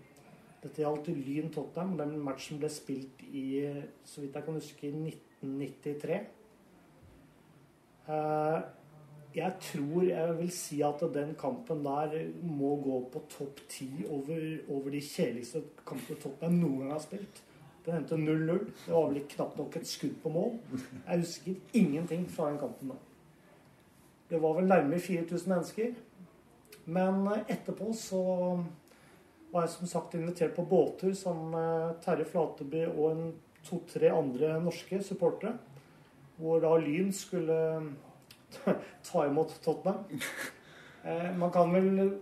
[0.62, 1.96] Dette gjaldt Lyn Tottenham.
[1.98, 3.64] Den matchen ble spilt i,
[4.06, 5.10] så vidt jeg kan huske, i
[5.42, 6.20] 1993.
[8.06, 8.60] Eh,
[9.34, 12.14] jeg tror jeg vil si at den kampen der
[12.46, 14.38] må gå på topp ti over,
[14.70, 17.42] over de kjedeligste kampene Tottenham noen gang har spilt.
[17.88, 18.58] Den endte 0-0.
[18.86, 20.58] Det var vel knapt nok et skudd på mål.
[21.06, 22.96] Jeg husker ingenting fra den kampen da.
[24.28, 25.94] Det var vel nærmere 4000 mennesker.
[26.84, 28.20] Men etterpå så
[29.54, 33.32] var jeg som sagt invitert på båttur sammen med Terje Flateby og en
[33.64, 35.56] to-tre andre norske supportere.
[36.36, 37.56] Hvor da Lyn skulle
[39.08, 40.04] ta imot Tottenham.
[41.08, 42.18] Eh, man kan vel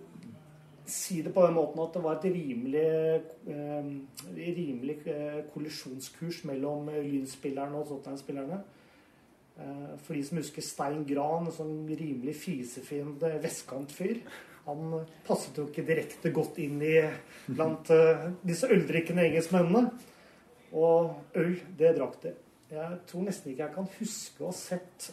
[0.90, 2.86] si det på den måten at det var et rimelig,
[3.50, 3.92] eh,
[4.36, 8.60] rimelig eh, kollisjonskurs mellom Lyn-spillerne og Tottenham-spillerne.
[9.58, 14.20] Eh, for de som husker Stein Gran, en sånn rimelig fisefiende vestkantfyr.
[14.66, 16.96] Han passet jo ikke direkte godt inn i
[17.46, 19.86] blant eh, disse øldrikkende engelskmennene.
[20.76, 22.34] Og øl, det drakk de.
[22.74, 25.12] Jeg tror nesten ikke jeg kan huske å ha sett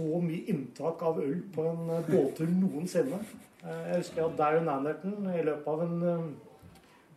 [0.00, 3.20] så mye inntak av øl på en eh, båttur noensinne.
[3.62, 6.30] Eh, Jeg husker at Darren Anderton i løpet av en eh,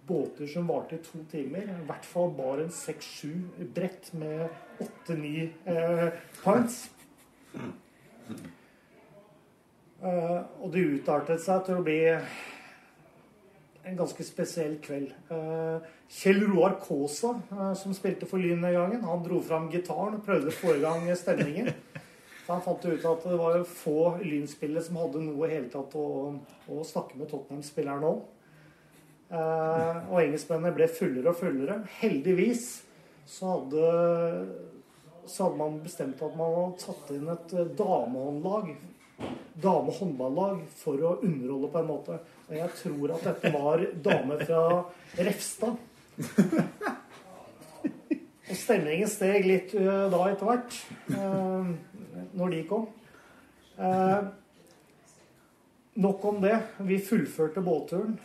[0.07, 4.49] båttur som varte i to timer, i hvert fall bar en seks-sju brett med
[4.83, 6.09] åtte-ni eh,
[6.43, 6.89] pints.
[10.03, 12.01] Og det utartet seg til å bli
[13.87, 15.13] en ganske spesiell kveld.
[16.11, 17.31] Kjell Roar Kaasa,
[17.79, 20.83] som spilte for Lyn den gangen, han dro fram gitaren og prøvde å få i
[20.83, 21.71] gang stemningen.
[22.47, 26.07] Han fant ut at det var få Lyn-spillere som hadde noe hele tatt å,
[26.67, 28.23] å snakke med Tottenham-spilleren om.
[29.33, 31.79] Eh, og engelskmennene ble fullere og fullere.
[32.01, 32.67] Heldigvis
[33.29, 33.91] så hadde,
[35.23, 38.73] så hadde man bestemt at man hadde tatt inn et eh, damehåndlag
[39.63, 42.19] damehåndballag for å underholde på en måte.
[42.49, 44.63] Og jeg tror at dette var dame fra
[45.19, 45.77] Refstad.
[48.43, 50.75] Og stemningen steg litt uh, da etter hvert,
[51.15, 51.69] uh,
[52.33, 52.87] når de kom.
[53.77, 54.23] Eh,
[56.03, 56.55] nok om det.
[56.79, 58.19] Vi fullførte båtturen.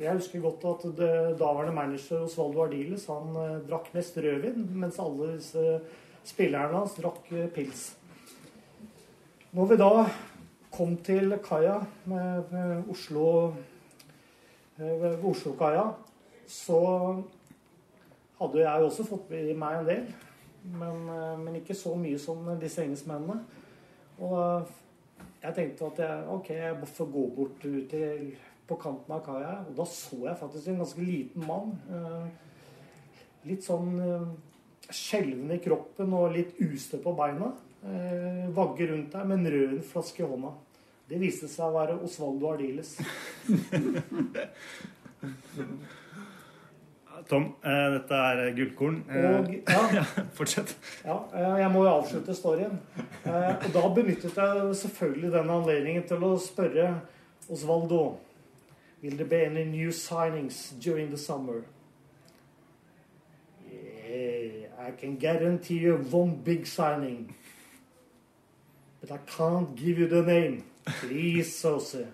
[0.00, 5.30] jeg husker godt at det daværende manager Osvaldo Ardiles han drakk mest rødvin, mens alle
[5.38, 5.80] disse
[6.28, 7.86] spillerne hans drakk pils.
[9.56, 10.04] Når vi da
[10.76, 13.54] kom til kaia med Oslo
[14.76, 15.88] ved Oslo-kaia,
[16.46, 16.78] så
[18.38, 20.04] hadde jeg også fått i meg en del.
[20.68, 21.06] Men,
[21.44, 23.38] men ikke så mye som disse engelskmennene.
[24.20, 24.68] Og
[25.42, 28.34] jeg tenkte at jeg, ok, jeg får gå bort ut til,
[28.68, 29.54] på kanten av kaia.
[29.68, 31.72] Og da så jeg faktisk en ganske liten mann.
[33.48, 33.96] Litt sånn
[34.90, 37.52] skjelven i kroppen og litt ustø på beina
[37.84, 40.50] eh, vagge rundt deg med en rød flaske i hånda.
[41.08, 42.90] Det viste seg å være Osvaldo Ardiles.
[47.28, 48.98] Tom, eh, dette er gullkorn.
[49.10, 50.04] Eh, Og, ja,
[50.36, 50.76] Fortsett.
[51.04, 52.78] ja, eh, jeg må jo avslutte storyen.
[53.24, 57.00] Eh, og da benyttet jeg selvfølgelig den anledningen til å spørre
[57.50, 58.18] Osvaldo
[59.02, 61.62] Will there be any new signings during the summer?
[63.70, 67.34] Yeah, I can guarantee you one big signing.
[69.00, 70.64] But I can't give you the name.
[71.00, 72.06] Please, Sose.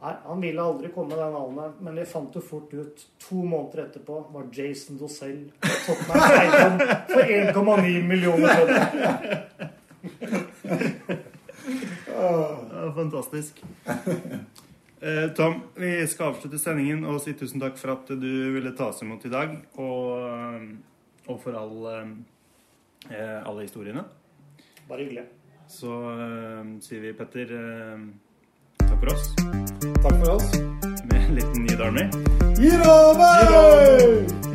[0.00, 3.06] Nei, Han ville aldri komme med det navnet, men vi fant det fort ut.
[3.28, 6.78] To måneder etterpå var Jason Dozell Tottenham eiendom
[7.10, 9.60] for 1,9 millioner kroner.
[12.94, 13.62] Fantastisk.
[15.00, 18.90] Eh, Tom, vi skal avslutte sendingen og si tusen takk for at du ville ta
[18.90, 19.54] oss imot i dag.
[19.80, 20.66] Og, eh,
[21.28, 21.86] og for all,
[23.08, 24.04] eh, alle historiene.
[24.88, 25.24] Bare hyggelig.
[25.68, 25.94] Så
[26.82, 27.54] sier vi, Petter,
[28.82, 30.52] takk for oss Takk for oss.
[31.04, 32.10] Med en liten ny Darmy.
[32.56, 34.49] Gir!